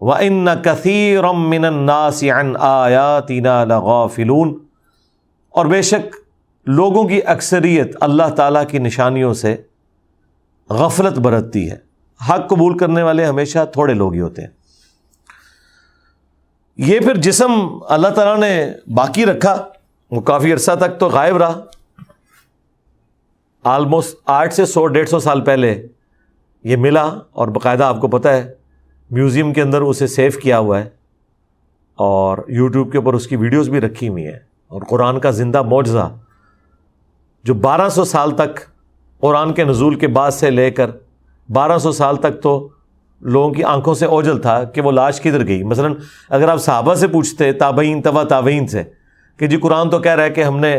[0.00, 4.58] وہ ان کثیر من ان آیا تینا لغافلون۔
[5.50, 6.16] اور بے شک
[6.66, 9.56] لوگوں کی اکثریت اللہ تعالیٰ کی نشانیوں سے
[10.70, 11.76] غفلت برتتی ہے۔
[12.28, 14.48] حق قبول کرنے والے ہمیشہ تھوڑے لوگ ہی ہوتے ہیں۔
[16.76, 19.68] یہ پھر جسم اللہ تعالیٰ نے باقی رکھا۔
[20.10, 21.60] وہ کافی عرصہ تک تو غائب رہا۔
[23.64, 25.86] آلموسٹ آٹھ سے سو، ڈیڑھ سو سال پہلے
[26.64, 28.59] یہ ملا اور باقاعدہ آپ کو پتہ ہے
[29.10, 30.88] میوزیم کے اندر اسے سیو کیا ہوا ہے
[31.94, 34.38] اور یوٹیوب کے اوپر اس کی ویڈیوز بھی رکھی ہوئی ہیں
[34.68, 36.14] اور قرآن کا زندہ معجزہ
[37.44, 38.60] جو بارہ سو سال تک
[39.20, 40.90] قرآن کے نزول کے بعد سے لے کر
[41.52, 42.68] بارہ سو سال تک تو
[43.20, 45.88] لوگوں کی آنکھوں سے اوجل تھا کہ وہ لاش کدھر گئی۔ مثلا
[46.28, 48.82] اگر آپ صحابہ سے پوچھتے تابعین تبا تابعین سے
[49.36, 50.78] کہ جی قرآن تو کہہ رہا ہے کہ ہم نے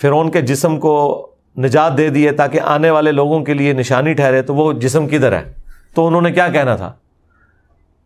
[0.00, 1.26] فرعون کے جسم کو
[1.58, 5.08] نجات دے دی ہے تاکہ آنے والے لوگوں کے لیے نشانی ٹھہرے تو وہ جسم
[5.08, 5.52] کدھر ہے؟
[5.94, 6.92] تو انہوں نے کیا کہنا تھا؟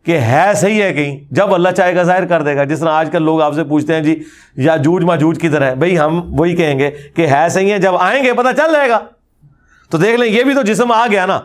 [0.05, 2.89] کہ ہے صحیح ہے کہیں۔ جب اللہ چاہے گا ظاہر کر دے گا۔ جس طرح
[2.89, 4.23] آج کل لوگ آپ سے پوچھتے ہیں جی
[4.55, 7.95] یا جوج ماجوج کدھر ہے۔ بھائی، ہم وہی کہیں گے کہ ہے صحیح ہے، جب
[7.99, 8.99] آئیں گے پتہ چل جائے گا۔
[9.89, 11.39] تو دیکھ لیں، یہ بھی تو جسم آ گیا نا۔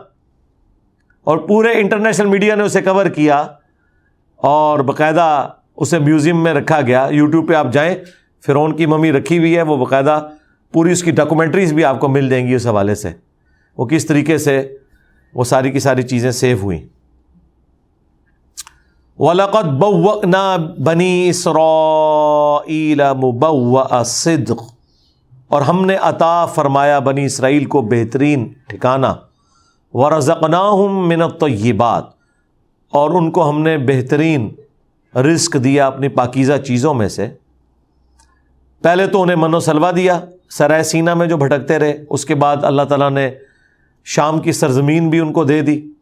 [1.24, 3.46] اور پورے انٹرنیشنل میڈیا نے اسے کور کیا
[4.36, 7.96] اور باقاعدہ اسے میوزیم میں رکھا گیا۔ یوٹیوب پہ آپ جائیں
[8.46, 10.28] فرون کی ممی رکھی ہوئی ہے، وہ باقاعدہ
[10.72, 13.10] پوری اس کی ڈاکومنٹریز بھی آپ کو مل جائیں گی اس حوالے سے۔
[13.78, 14.76] وہ کس طریقے سے
[15.34, 16.95] وہ ساری کی ساری چیزیں سیو ہوئیں۔
[19.18, 21.30] ولاقت بنا بنی
[24.04, 24.62] صدق۔
[25.48, 29.14] اور ہم نے عطا فرمایا بنی اسرائیل کو بہترین ٹھکانا
[29.92, 32.04] ورژناہم من الطیبات۔
[32.90, 34.54] اور ان کو ہم نے بہترین
[35.16, 37.28] رزق دیا اپنی پاکیزہ چیزوں میں سے۔
[38.82, 42.34] پہلے تو انہیں من و سلوا دیا سرائے سینہ میں جو بھٹکتے رہے۔ اس کے
[42.34, 43.30] بعد اللہ تعالیٰ نے
[44.04, 45.95] شام کی سرزمین بھی ان کو دے دی۔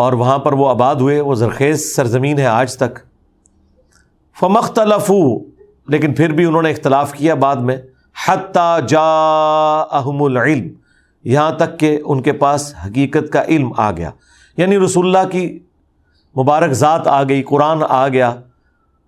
[0.00, 2.98] اور وہاں پر وہ آباد ہوئے، وہ زرخیز سرزمین ہے آج تک۔
[4.40, 5.12] فمختلف
[5.88, 7.76] لیکن پھر بھی انہوں نے اختلاف کیا بعد میں۔
[8.26, 10.68] حتیٰ جا احم العلم،
[11.24, 14.10] یہاں تک کہ ان کے پاس حقیقت کا علم آ گیا۔
[14.56, 15.58] یعنی رسول اللہ کی
[16.36, 18.34] مبارک ذات آ گئی، قرآن آ گیا۔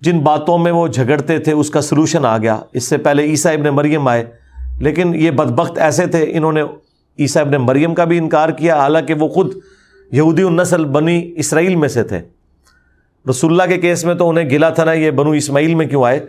[0.01, 3.53] جن باتوں میں وہ جھگڑتے تھے، اس کا سلوشن آ گیا۔ اس سے پہلے عیسیٰ
[3.53, 4.25] ابن مریم آئے،
[4.79, 6.63] لیکن یہ بدبخت ایسے تھے، انہوں نے
[7.19, 9.55] عیسیٰ ابن مریم کا بھی انکار کیا۔ حالانکہ وہ خود
[10.13, 12.21] یہودی النسل بنی اسرائیل میں سے تھے۔
[13.31, 16.05] رسول اللہ کے کیس میں تو انہیں گلا تھا نا، یہ بنو اسماعیل میں کیوں
[16.05, 16.27] آئے؟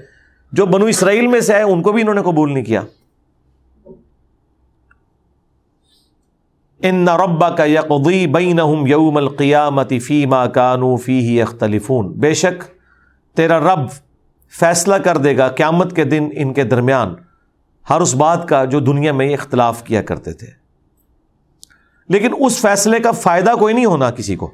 [0.51, 2.81] جو بنو اسرائیل میں سے آئے، ان کو بھی انہوں نے قبول نہیں کیا۔
[6.81, 12.63] ان ربا کا یقی بین یوم القیامت فی ما کانو فی ہی اختلفون بے شک
[13.35, 13.79] تیرا رب
[14.59, 17.15] فیصلہ کر دے گا قیامت کے دن ان کے درمیان۔
[17.89, 20.62] ہر اس بات کا جو دنیا میں اختلاف کیا کرتے تھے۔
[22.09, 24.51] لیکن اس فیصلے کا فائدہ کوئی نہیں ہونا کسی کو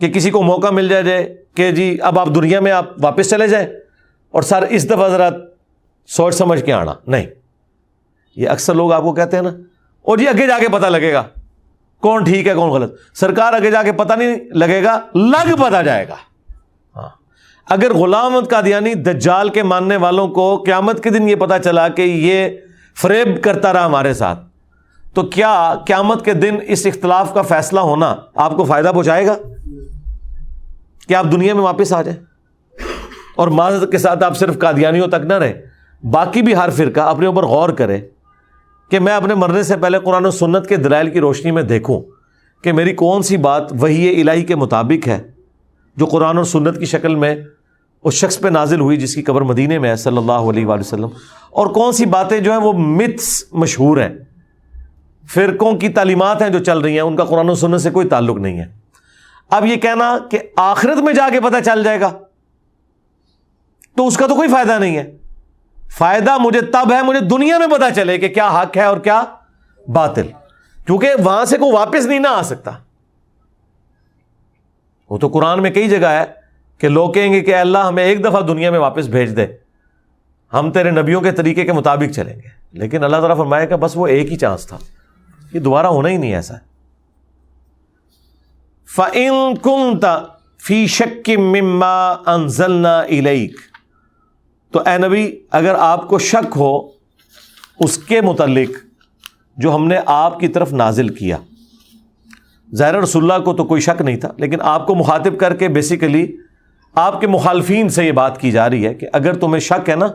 [0.00, 1.26] کہ کسی کو موقع مل جائے جائے
[1.56, 3.66] کہ جی اب آپ دنیا میں آپ واپس چلے جائیں
[4.34, 5.28] اور سر اس دفعہ ذرا
[6.08, 7.26] سوچ سمجھ کے آنا نہیں
[8.36, 9.50] یہ اکثر لوگ آپ کو کہتے ہیں نا
[10.04, 11.22] اور جی آگے جا کے پتا لگے گا
[12.02, 15.82] کون ٹھیک ہے کون غلط سرکار آگے جا کے پتا نہیں لگے گا لگ پتا
[15.82, 16.14] جائے گا
[16.96, 17.08] ہاں
[17.66, 22.02] اگر غلام قادیانی دجال کے ماننے والوں کو قیامت کے دن یہ پتا چلا کہ
[22.02, 22.56] یہ
[22.96, 24.40] فریب کرتا رہا ہمارے ساتھ
[25.14, 29.36] تو کیا قیامت کے دن اس اختلاف کا فیصلہ ہونا آپ کو فائدہ پہنچائے گا؟
[31.08, 32.20] کہ آپ دنیا میں واپس آ جائیں
[33.36, 35.66] اور معذرت کے ساتھ آپ صرف قادیانیوں تک نہ رہے
[36.10, 38.00] باقی بھی ہر فرقہ اپنے اوپر غور کرے
[38.90, 42.00] کہ میں اپنے مرنے سے پہلے قرآن و سنت کے دلائل کی روشنی میں دیکھوں
[42.64, 45.22] کہ میری کون سی بات وہی الہی کے مطابق ہے
[45.96, 47.34] جو قرآن و سنت کی شکل میں
[48.04, 50.80] اس شخص پہ نازل ہوئی جس کی قبر مدینے میں ہے صلی اللہ علیہ وآلہ
[50.80, 51.08] وسلم۔
[51.50, 54.10] اور کون سی باتیں جو ہیں وہ متس مشہور ہیں۔
[55.28, 58.08] فرقوں کی تعلیمات ہیں جو چل رہی ہیں، ان کا قرآن و سنت سے کوئی
[58.08, 58.64] تعلق نہیں ہے۔
[59.50, 62.18] اب یہ کہنا کہ آخرت میں جا کے پتہ چل جائے گا،
[63.96, 65.16] تو اس کا تو کوئی فائدہ نہیں ہے۔
[65.90, 69.24] فائدہ مجھے تب ہے، مجھے دنیا میں پتا چلے کہ کیا حق ہے اور کیا
[69.88, 70.26] باطل۔
[70.86, 72.70] کیونکہ وہاں سے کوئی واپس نہیں نہ آ سکتا۔
[75.10, 76.24] وہ تو قرآن میں کئی جگہ ہے
[76.78, 79.46] کہ لوگ کہیں گے کہ اللہ ہمیں ایک دفعہ دنیا میں واپس بھیج دے۔
[80.52, 83.92] ہم تیرے نبیوں کے طریقے کے مطابق چلیں گے۔ لیکن اللہ تعالیٰ فرمائے کہ بس
[83.94, 84.78] وہ ایک ہی چانس تھا۔
[85.54, 86.54] یہ دوبارہ ہونا ہی نہیں ایسا۔
[88.88, 89.98] فن کن
[90.60, 91.94] فی شک مما
[92.26, 93.60] انزلنا الیک
[94.72, 96.76] تو اے نبی، اگر آپ کو شک ہو
[97.78, 98.76] اس کے متعلق
[99.56, 101.36] جو ہم نے آپ کی طرف نازل کیا۔
[102.76, 105.68] ظاہر رسول اللہ کو تو کوئی شک نہیں تھا، لیکن آپ کو مخاطب کر کے
[105.68, 106.26] بیسیکلی
[106.94, 109.96] آپ کے مخالفین سے یہ بات کی جا رہی ہے کہ اگر تمہیں شک ہے
[109.96, 110.06] نا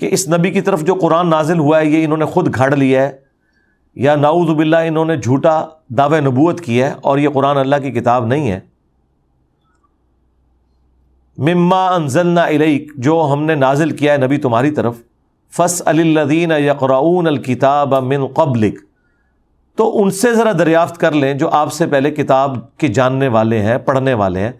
[0.00, 2.76] کہ اس نبی کی طرف جو قرآن نازل ہوا ہے، یہ انہوں نے خود گھڑ
[2.76, 3.23] لیا ہے
[3.96, 7.90] یا ناؤد باللہ انہوں نے جھوٹا دعوی نبوت کیا ہے اور یہ قرآن اللہ کی
[7.90, 8.60] کتاب نہیں ہے۔
[11.38, 14.96] مما انزلنا الیک، جو ہم نے نازل کیا ہے نبی تمہاری طرف۔
[15.50, 18.74] فص الدین یقراون الکتاب من قبلک۔
[19.76, 23.58] تو ان سے ذرا دریافت کر لیں جو آپ سے پہلے کتاب کے جاننے والے
[23.58, 24.52] ہیں، پڑھنے والے ہیں۔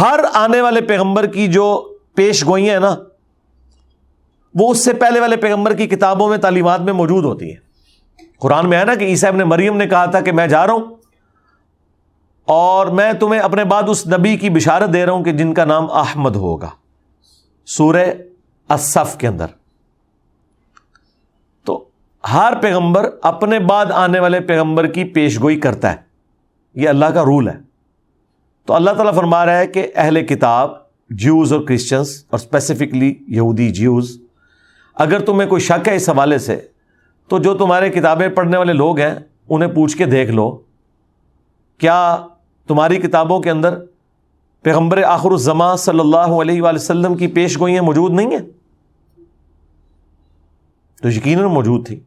[0.00, 2.96] ہر آنے والے پیغمبر کی جو پیش گوئیاں ہیں نا،
[4.54, 7.65] وہ اس سے پہلے والے پیغمبر کی کتابوں میں تعلیمات میں موجود ہوتی ہیں۔
[8.38, 10.74] قرآن میں ہے نا کہ عیسیٰ ابن مریم نے کہا تھا کہ میں جا رہا
[10.74, 10.84] ہوں
[12.44, 15.64] اور میں تمہیں اپنے بعد اس نبی کی بشارت دے رہا ہوں کہ جن کا
[15.64, 16.70] نام احمد ہوگا۔
[17.66, 18.10] سورہ
[18.68, 19.46] اصف کے اندر۔
[21.64, 21.84] تو
[22.32, 25.96] ہر پیغمبر اپنے بعد آنے والے پیغمبر کی پیش گوئی کرتا ہے۔
[26.74, 27.58] یہ اللہ کا رول ہے۔
[28.66, 30.70] تو اللہ تعالیٰ فرما رہا ہے کہ اہل کتاب
[31.10, 34.20] جیوز اور کرسچنس اور اسپیسیفکلی یہودی جیوز
[34.94, 36.60] اگر تمہیں کوئی شک ہے اس حوالے سے
[37.28, 39.14] تو جو تمہارے کتابیں پڑھنے والے لوگ ہیں،
[39.48, 40.58] انہیں پوچھ کے دیکھ لو۔
[41.78, 42.26] کیا
[42.66, 43.78] تمہاری کتابوں کے اندر
[44.62, 48.46] پیغمبر آخر الزما صلی اللہ علیہ وآلہ وسلم کی پیش گوئیاں موجود نہیں ہیں؟
[51.02, 52.00] تو یقیناً موجود تھی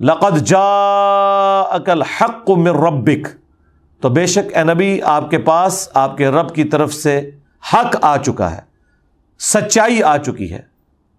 [0.00, 3.28] لقد جا اکل حق من ربک۔
[4.00, 7.30] تو بے شک اے نبی، آپ کے پاس، آپ کے رب کی طرف سے
[7.72, 8.60] حق آ چکا ہے،
[9.38, 10.75] سچائی آ چکی ہے۔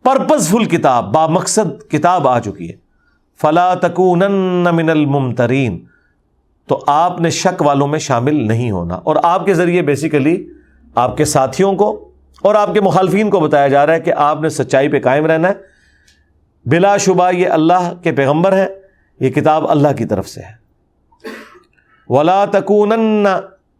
[0.07, 2.75] پرپز فل کتاب، با مقصد کتاب آ چکی ہے۔
[3.41, 4.19] فلا تکون
[4.75, 5.85] من الممترین۔
[6.67, 10.47] تو آپ نے شک والوں میں شامل نہیں ہونا۔ اور آپ کے ذریعے بیسیکلی
[10.95, 12.09] آپ کے ساتھیوں کو
[12.41, 15.25] اور آپ کے مخالفین کو بتایا جا رہا ہے کہ آپ نے سچائی پہ قائم
[15.25, 15.53] رہنا ہے۔
[16.65, 18.67] بلا شبہ یہ اللہ کے پیغمبر ہے
[19.19, 20.51] یہ کتاب اللہ کی طرف سے ہے۔
[22.09, 23.23] ولا تکون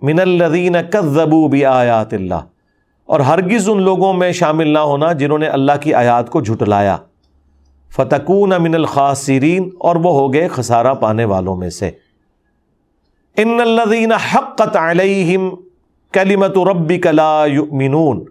[0.01, 2.56] من الدین کزبو بھی آیات اللہ۔
[3.07, 6.97] اور ہرگز ان لوگوں میں شامل نہ ہونا جنہوں نے اللہ کی آیات کو جھٹلایا۔
[7.89, 11.91] فتکون من الخاصرین اور وہ ہو گئے خسارہ پانے والوں میں سے۔
[13.37, 15.49] ان الذین حقت علیہم
[16.11, 18.25] کلمت ربک لا یؤمنون۔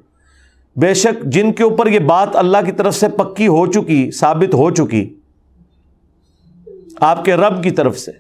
[0.77, 4.55] بے شک جن کے اوپر یہ بات اللہ کی طرف سے پکی ہو چکی، ثابت
[4.55, 5.15] ہو چکی۔
[7.01, 8.13] آپ کے رب کی طرف سے۔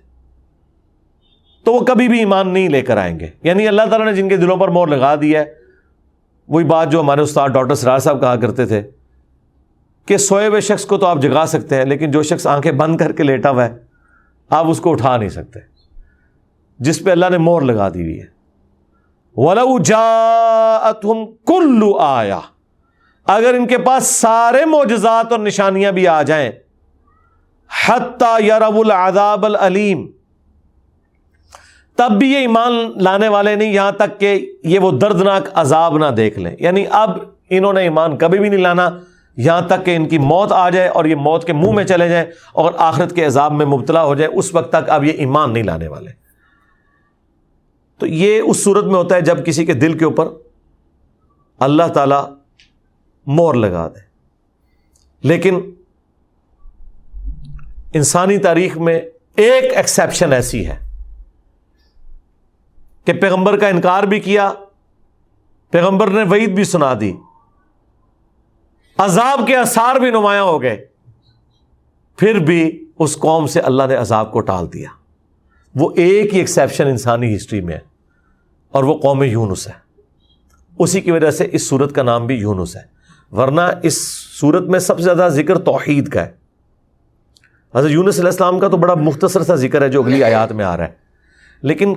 [1.64, 4.28] تو وہ کبھی بھی ایمان نہیں لے کر آئیں گے۔ یعنی اللہ تعالیٰ نے جن
[4.28, 5.65] کے دلوں پر مور لگا دیا ہے
[6.48, 8.82] وہی بات جو ہمارے استاد ڈاکٹر سراج صاحب کہا کرتے تھے
[10.06, 12.96] کہ سوئے ہوئے شخص کو تو آپ جگا سکتے ہیں، لیکن جو شخص آنکھیں بند
[12.96, 13.76] کر کے لیٹا ہوا ہے،
[14.50, 15.60] آپ اس کو اٹھا نہیں سکتے۔
[16.78, 18.36] جس پہ اللہ نے مور لگا دی ہوئی ہے۔
[19.36, 22.40] ولو جا تم کلو آیا
[23.24, 26.50] اگر ان کے پاس سارے معجزات اور نشانیاں بھی آ جائیں
[27.88, 30.06] حتیٰ یا رب العذاب العلیم
[31.96, 36.06] تب بھی یہ ایمان لانے والے نہیں، یہاں تک کہ یہ وہ دردناک عذاب نہ
[36.06, 37.10] دیکھ لیں۔ یعنی اب
[37.50, 38.90] انہوں نے ایمان کبھی بھی نہیں لانا،
[39.36, 42.08] یہاں تک کہ ان کی موت آ جائے اور یہ موت کے منہ میں چلے
[42.08, 45.52] جائیں اور آخرت کے عذاب میں مبتلا ہو جائے، اس وقت تک اب یہ ایمان
[45.52, 46.10] نہیں لانے والے۔
[47.98, 50.28] تو یہ اس صورت میں ہوتا ہے جب کسی کے دل کے اوپر
[51.58, 52.34] اللہ تعالی
[53.26, 54.00] مور لگا دے۔
[55.22, 55.60] لیکن
[57.92, 59.00] انسانی تاریخ میں
[59.36, 60.85] ایک ایکسیپشن ایسی ہے۔
[63.06, 64.52] کہ پیغمبر کا انکار بھی کیا،
[65.70, 67.12] پیغمبر نے وعید بھی سنا دی۔
[68.98, 70.86] عذاب کے اثار بھی نمایاں ہو گئے۔
[72.16, 74.88] پھر بھی اس قوم سے اللہ نے عذاب کو ٹال دیا۔
[75.74, 77.78] وہ ایک ہی ایکسیپشن انسانی ہسٹری میں ہے
[78.70, 79.72] اور وہ قوم یونس ہے۔
[80.78, 82.82] اسی کی وجہ سے اس صورت کا نام بھی یونس ہے۔
[83.36, 83.98] ورنہ اس
[84.40, 86.32] صورت میں سب سے زیادہ ذکر توحید کا ہے۔
[87.74, 90.64] حضرت یونس علیہ السلام کا تو بڑا مختصر سا ذکر ہے جو اگلی آیات میں
[90.64, 90.92] آ رہا ہے۔
[91.62, 91.94] لیکن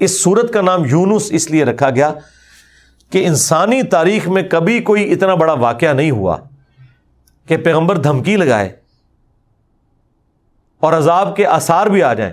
[0.00, 2.12] اس صورت کا نام یونس اس لیے رکھا گیا
[3.10, 6.36] کہ انسانی تاریخ میں کبھی کوئی اتنا بڑا واقعہ نہیں ہوا
[7.46, 8.76] کہ پیغمبر دھمکی لگائے
[10.80, 12.32] اور عذاب کے آثار بھی آ جائیں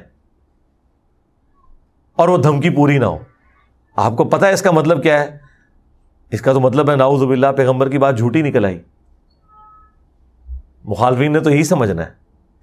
[2.15, 3.17] اور وہ دھمکی پوری نہ ہو۔
[3.95, 5.37] آپ کو پتا ہے اس کا مطلب کیا ہے؟
[6.31, 8.79] اس کا تو مطلب ہے ناؤز باللہ پیغمبر کی بات جھوٹی نکل آئی۔
[10.83, 12.11] مخالفین نے تو یہی سمجھنا ہے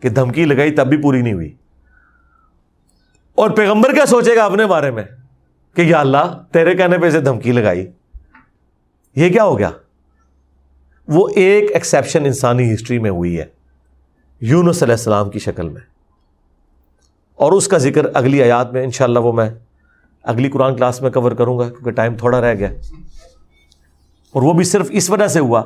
[0.01, 1.55] کہ دھمکی لگائی تب بھی پوری نہیں ہوئی۔
[3.43, 5.03] اور پیغمبر کیا سوچے گا اپنے بارے میں
[5.75, 7.87] کہ یا اللہ، تیرے کہنے پہ اسے دھمکی لگائی۔
[9.17, 9.71] یہ کیا ہو گیا؟
[11.09, 13.45] وہ ایک ایکسیپشن انسانی ہسٹری میں ہوئی ہے،
[14.41, 15.81] یونس علیہ السلام کی شکل میں۔
[17.35, 19.51] اور اس کا ذکر اگلی آیات میں انشاءاللہ وہ میں
[20.23, 22.71] اگلی قرآن کلاس میں کور کروں گا، کیونکہ ٹائم تھوڑا رہ گیا۔
[24.33, 25.63] اور وہ بھی صرف اس وجہ سے ہوا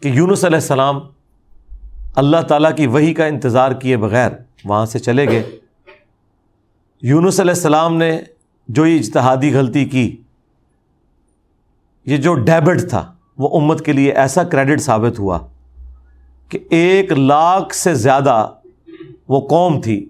[0.00, 1.00] کہ یونس علیہ السلام
[2.14, 4.30] اللہ تعالیٰ کی وہی کا انتظار کیے بغیر
[4.64, 5.63] وہاں سے چلے گئے۔
[7.02, 8.20] یونس علیہ السلام نے
[8.68, 10.16] جو یہ اجتہادی غلطی کی،
[12.04, 15.38] یہ جو ڈیبٹ تھا، وہ امت کے لیے ایسا کریڈٹ ثابت ہوا
[16.48, 18.50] کہ ایک لاکھ سے زیادہ
[19.28, 20.08] وہ قوم تھی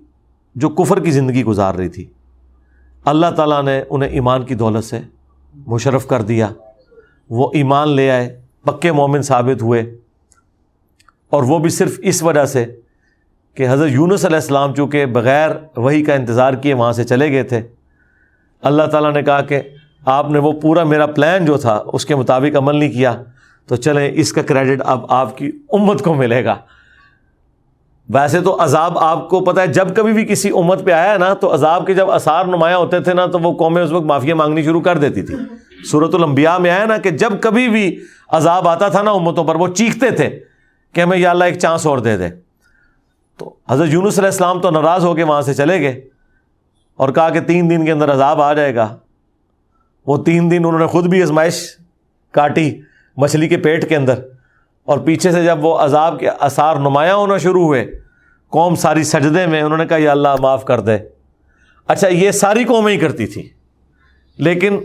[0.55, 2.05] جو کفر کی زندگی گزار رہی تھی۔
[3.05, 5.01] اللہ تعالیٰ نے انہیں ایمان کی دولت سے
[5.55, 6.49] مشرف کر دیا۔
[7.31, 9.97] وہ ایمان لے آئے، پکے مومن ثابت ہوئے
[11.31, 12.81] اور وہ بھی صرف اس وجہ سے
[13.55, 17.43] کہ حضرت یونس علیہ السلام چونکہ بغیر وہی کا انتظار کیے وہاں سے چلے گئے
[17.43, 17.61] تھے،
[18.63, 19.61] اللہ تعالیٰ نے کہا کہ
[20.07, 23.15] آپ نے وہ پورا میرا پلان جو تھا، اس کے مطابق عمل نہیں کیا،
[23.67, 26.57] تو چلیں، اس کا کریڈٹ اب آپ کی امت کو ملے گا۔
[28.09, 31.35] ویسے تو عذاب آپ کو پتا ہے، جب کبھی بھی کسی امت پہ آیا نا،
[31.35, 34.35] تو عذاب کے جب اثار نمایاں ہوتے تھے نا، تو وہ قومیں اس وقت معافیا
[34.35, 35.35] مانگنی شروع کر دیتی تھی
[35.91, 37.99] صورت الانبیاء میں آیا نا کہ جب کبھی بھی
[38.29, 40.29] عذاب آتا تھا نا امتوں پر، وہ چیختے تھے
[40.95, 42.29] کہ ہمیں یا اللہ ایک چانس اور دے دے۔
[43.39, 46.01] تو حضرت یونس علیہ السلام تو ناراض ہو کے وہاں سے چلے گئے
[46.97, 48.97] اور کہا کہ تین دن کے اندر عذاب آ جائے گا۔
[50.07, 51.77] وہ تین دن انہوں نے خود بھی آزمائش
[52.31, 52.81] کاٹی
[53.17, 54.15] مچھلی کے پیٹ کے اندر
[54.85, 58.01] اور پیچھے سے جب وہ عذاب کے اثار نمایاں ہونا شروع ہوئے،
[58.49, 60.99] قوم ساری سجدے میں انہوں نے کہا، یا اللہ معاف کر دے۔
[61.89, 63.49] اچھا یہ ساری قومیں ہی کرتی تھی
[64.39, 64.79] لیکن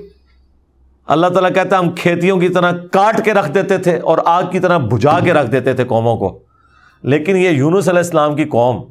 [1.05, 4.59] اللہ تعالیٰ کہتا ہم کھیتیوں کی طرح کاٹ کے رکھ دیتے تھے اور آگ کی
[4.59, 6.39] طرح بجھا کے رکھ دیتے تھے قوموں کو۔
[7.03, 8.83] لیکن یہ یونس علیہ السلام کی قوم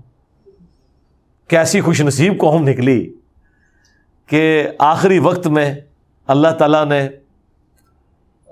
[1.49, 3.13] کیسی خوش نصیب قوم نکلی
[4.27, 5.75] کہ آخری وقت میں
[6.27, 7.09] اللہ تعالیٰ نے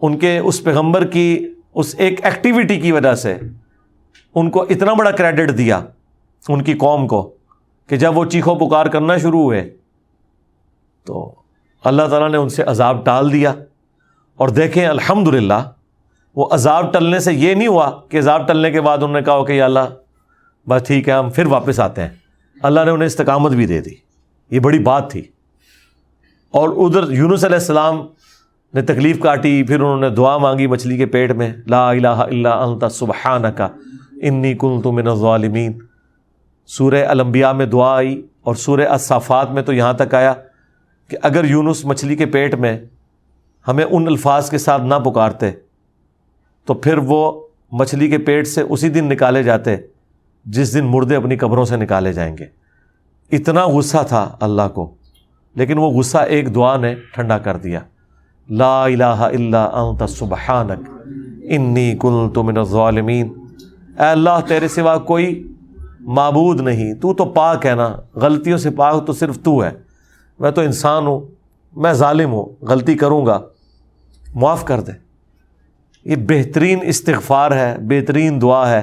[0.02, 3.36] ان کے اس پیغمبر کی اس ایک ایکٹیویٹی کی وجہ سے
[4.34, 5.84] ان کو اتنا بڑا کریڈٹ دیا،
[6.48, 7.34] ان کی قوم کو،
[7.86, 9.76] کہ جب وہ چیخو پکار کرنا شروع ہوئے
[11.04, 11.34] تو
[11.84, 13.54] اللہ تعالیٰ نے ان سے عذاب ٹال دیا۔
[14.36, 15.70] اور دیکھیں الحمد للہ
[16.37, 19.45] وہ عذاب ٹلنے سے یہ نہیں ہوا کہ عذاب ٹلنے کے بعد انہوں نے کہا
[19.45, 19.80] کہ اللہ،
[20.68, 22.09] بس ٹھیک ہے، ہم پھر واپس آتے ہیں۔
[22.62, 23.91] اللہ نے انہیں استقامت بھی دے دی۔
[24.51, 25.22] یہ بڑی بات تھی۔
[26.51, 28.07] اور ادھر یونس علیہ السلام
[28.74, 32.51] نے تکلیف کاٹی، پھر انہوں نے دعا مانگی مچھلی کے پیٹ میں، لا الہ الا
[32.51, 33.68] انت سبحانہ کا
[34.22, 35.78] انی کن من الظالمین۔
[36.66, 40.34] سورہ الانبیاء میں دعا آئی اور سورہ اصافات میں تو یہاں تک آیا
[41.09, 42.78] کہ اگر یونس مچھلی کے پیٹ میں
[43.68, 45.51] ہمیں ان الفاظ کے ساتھ نہ پکارتے
[46.66, 47.40] تو پھر وہ
[47.72, 49.76] مچھلی کے پیٹ سے اسی دن نکالے جاتے
[50.44, 52.44] جس دن مردے اپنی قبروں سے نکالے جائیں گے۔
[53.32, 54.94] اتنا غصہ تھا اللہ کو،
[55.54, 57.80] لیکن وہ غصہ ایک دعا نے ٹھنڈا کر دیا۔
[58.50, 60.90] لا الہ الا انت سبحانک،
[61.42, 63.32] انی کنت من الظالمین۔
[63.98, 65.52] اے اللہ، تیرے سوا کوئی
[66.00, 69.70] معبود نہیں۔ تو تو پاک ہے نا، غلطیوں سے پاک تو صرف تو ہے۔
[70.38, 71.20] میں تو انسان ہوں،
[71.76, 73.40] میں ظالم ہوں، غلطی کروں گا۔
[74.34, 75.05] معاف کر دے۔
[76.07, 78.82] یہ بہترین استغفار ہے، بہترین دعا ہے۔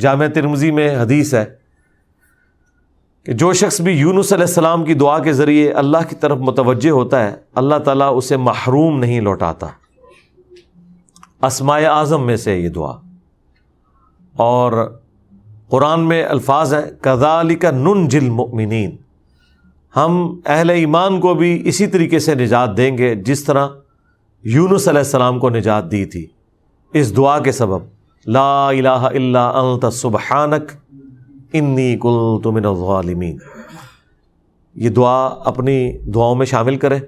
[0.00, 1.44] جامع ترمزی میں حدیث ہے
[3.24, 6.90] کہ جو شخص بھی یونس علیہ السلام کی دعا کے ذریعے اللہ کی طرف متوجہ
[6.90, 9.66] ہوتا ہے، اللہ تعالیٰ اسے محروم نہیں لوٹاتا۔
[11.42, 12.92] اسماء اعظم میں سے یہ دعا۔
[14.36, 14.98] اور
[15.68, 18.30] قرآن میں الفاظ ہیں کزا علی کا نن جل
[19.96, 23.68] ہم اہل ایمان کو بھی اسی طریقے سے نجات دیں گے، جس طرح
[24.44, 26.26] یونس علیہ السلام کو نجات دی تھی۔
[26.92, 27.78] اس دعا کے سبب،
[28.26, 30.72] لا الہ الا انت سبحانک
[31.52, 33.38] انی کل من الظالمین۔
[34.74, 37.00] یہ دعا اپنی دعاؤں میں شامل کریں۔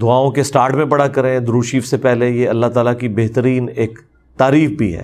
[0.00, 3.98] دعاؤں کے سٹارٹ میں پڑھا کریں۔ دروشیف سے پہلے یہ اللہ تعالیٰ کی بہترین ایک
[4.36, 5.02] تعریف بھی ہے۔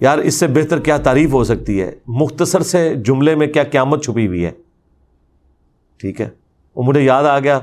[0.00, 4.04] یار، اس سے بہتر کیا تعریف ہو سکتی ہے؟ مختصر سے جملے میں کیا قیامت
[4.04, 4.50] چھپی ہوئی ہے؟
[5.96, 6.28] ٹھیک ہے۔
[6.76, 7.60] وہ مجھے یاد آ گیا۔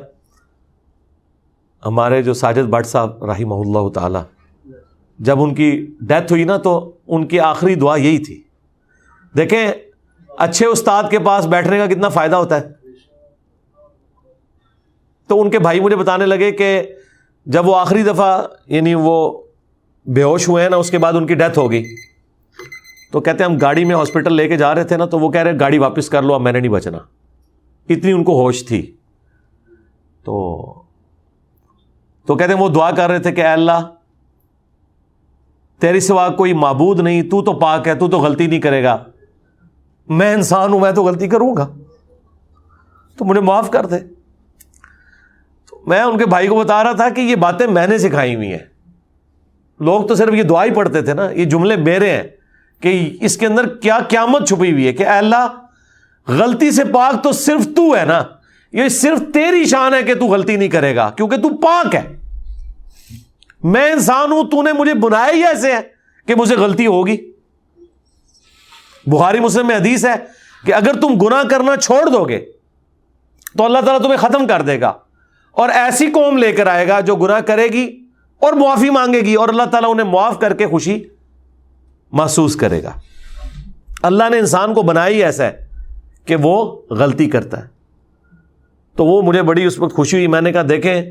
[1.85, 4.19] ہمارے جو ساجد بٹ صاحب رحمہ اللہ تعالی،
[5.19, 8.43] جب ان کی ڈیتھ ہوئی نا تو ان کی آخری دعا یہی تھی۔
[9.37, 9.71] دیکھیں،
[10.37, 12.69] اچھے استاد کے پاس بیٹھنے کا کتنا فائدہ ہوتا ہے۔
[15.27, 16.81] تو ان کے بھائی مجھے بتانے لگے کہ
[17.45, 19.41] جب وہ آخری دفعہ یعنی وہ
[20.05, 21.95] بے ہوش ہوئے ہیں نا، اس کے بعد ان کی ڈیتھ ہو گئی۔
[23.11, 25.31] تو کہتے ہیں، ہم گاڑی میں ہاسپٹل لے کے جا رہے تھے نا، تو وہ
[25.31, 26.97] کہہ رہے، گاڑی واپس کر لو، اب میں نے نہیں بچنا۔
[27.89, 28.95] اتنی ان کو ہوش تھی۔
[30.23, 30.65] تو
[32.29, 33.89] تو کہتے ہیں وہ دعا کر رہے تھے کہ اے اللہ
[35.79, 39.03] تیری سوا کوئی معبود نہیں، تو تو پاک ہے، تو تو غلطی نہیں کرے گا۔
[40.07, 41.67] میں انسان ہوں، میں تو غلطی کروں گا۔
[43.17, 43.97] تو مجھے معاف کر دے۔
[45.69, 48.35] تو میں ان کے بھائی کو بتا رہا تھا کہ یہ باتیں میں نے سکھائی
[48.35, 48.65] ہوئی ہیں۔
[49.79, 52.23] لوگ تو صرف یہ دعا ہی پڑھتے تھے نا، یہ جملے میرے ہیں
[52.79, 55.47] کہ اس کے اندر کیا قیامت چھپی ہوئی ہے کہ اے اللہ،
[56.27, 58.23] غلطی سے پاک تو صرف تو ہے نا،
[58.73, 62.18] یہ صرف تیری شان ہے کہ تو غلطی نہیں کرے گا، کیونکہ تو پاک ہے۔
[63.63, 65.79] میں انسان ہوں، تو نے مجھے بنایا ہی ایسے ہے
[66.25, 67.31] کہ مجھے غلطی ہوگی۔
[69.05, 70.13] بخاری مسلم میں حدیث ہے
[70.65, 72.39] کہ اگر تم گنا کرنا چھوڑ دو گے،
[73.57, 74.93] تو اللہ تعالیٰ تمہیں ختم کر دے گا۔
[75.51, 77.99] اور ایسی قوم لے کر آئے گا جو گنا کرے گی
[78.39, 81.03] اور معافی مانگے گی، اور اللہ تعالیٰ انہیں معاف کر کے خوشی
[82.11, 82.93] محسوس کرے گا۔
[84.03, 85.67] اللہ نے انسان کو بنایا ہی ایسا ہے
[86.25, 87.67] کہ وہ غلطی کرتا ہے۔
[88.95, 91.01] تو وہ مجھے بڑی اس وقت خوشی ہوئی، میں نے کہا، دیکھیں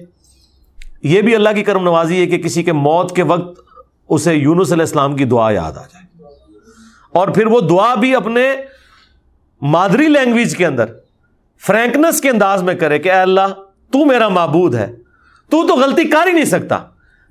[1.03, 3.61] یہ بھی اللہ کی کرم نوازی ہے کہ کسی کے موت کے وقت
[4.09, 6.23] اسے یونس علیہ السلام کی دعا یاد آ جائے۔
[7.13, 8.53] اور پھر وہ دعا بھی اپنے
[9.63, 10.85] مادری لینگویج کے اندر،
[11.67, 13.55] فرینکنس کے انداز میں کرے کہ اے اللہ،
[13.93, 14.97] تو میرا معبود ہے۔
[15.51, 16.79] تو تو غلطی کر ہی نہیں سکتا۔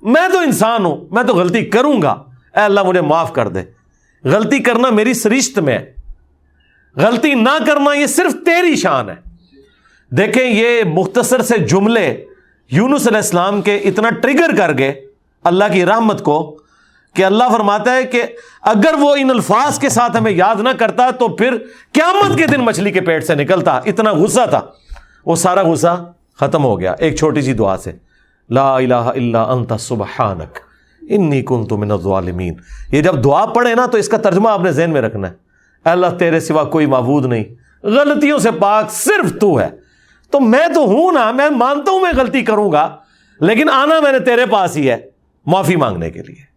[0.02, 2.10] میں تو انسان ہوں، میں تو غلطی کروں گا۔
[2.56, 3.60] اے اللہ، مجھے معاف کر دے۔
[4.24, 5.94] غلطی کرنا میری سرشت میں ہے۔
[6.96, 9.16] غلطی نہ کرنا یہ صرف تیری شان ہے۔
[10.10, 12.24] دیکھیں، یہ مختصر سے جملے
[12.70, 15.06] یونس علیہ السلام کے اتنا ٹریگر کر گئے
[15.44, 16.58] اللہ کی رحمت کو
[17.14, 18.22] کہ اللہ فرماتا ہے کہ
[18.62, 21.56] اگر وہ ان الفاظ کے ساتھ ہمیں یاد نہ کرتا تو پھر
[21.92, 24.60] قیامت کے دن مچھلی کے پیٹ سے نکلتا۔ اتنا غصہ تھا۔
[25.26, 27.92] وہ سارا غصہ ختم ہو گیا۔ ایک چھوٹی سی دعا سے۔
[28.50, 30.58] لا الہ الا انت سبحانک۔
[31.00, 32.54] انی کنت من الظالمین۔
[32.92, 35.32] یہ جب دعا پڑھے نا تو اس کا ترجمہ آپ نے ذہن میں رکھنا ہے۔
[35.84, 37.44] اللہ تیرے سوا کوئی معبود نہیں۔
[37.82, 39.87] غلطیوں سے پاک صرف تو ہے۔
[40.30, 42.96] تو میں تو ہوں نا، میں مانتا ہوں، میں غلطی کروں گا۔
[43.40, 44.96] لیکن آنا میں نے تیرے پاس ہی ہے،
[45.46, 46.48] معافی مانگنے کے لیے۔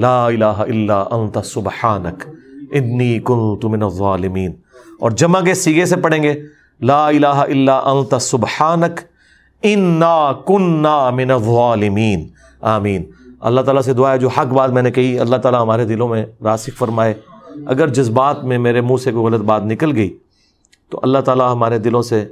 [0.00, 2.28] لا الہ الا انت، سبحانک۔
[2.72, 4.52] انی کنت من الظالمین۔
[5.00, 6.34] اور جمع کے سیگے سے پڑھیں گے۔
[6.80, 9.00] لا الہ الا انت، سبحانک۔
[9.62, 12.28] انا کننا من الظالمین۔
[12.60, 15.84] آمین۔ اللہ تعالیٰ سے دعا ہے، جو حق بات میں نے کہی، اللہ تعالیٰ ہمارے
[15.84, 17.14] دلوں میں راسک فرمائے۔
[17.66, 20.18] اگر جس بات میں میرے منہ سے کوئی غلط بات نکل گئی،
[20.90, 22.26] تو اللہ تعالیٰ ہمارے دلوں سے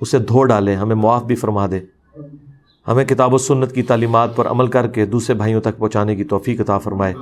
[0.00, 1.80] اسے دھو ڈالے ہمیں معاف بھی فرما دے
[2.86, 6.24] ہمیں کتاب و سنت کی تعلیمات پر عمل کر کے دوسرے بھائیوں تک پہنچانے کی
[6.24, 7.14] توفیق عطا فرمائے۔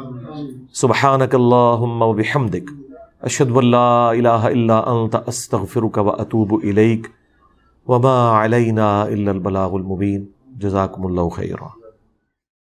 [0.73, 2.71] سبحانک اللہم و بحمدک،
[3.21, 7.07] اشہد واللہ الہ الا انت، استغفرک و اتوب الیک،
[7.87, 10.25] وما علینا الا البلاغ المبین۔
[10.57, 11.69] جزاکم اللہ خیرہ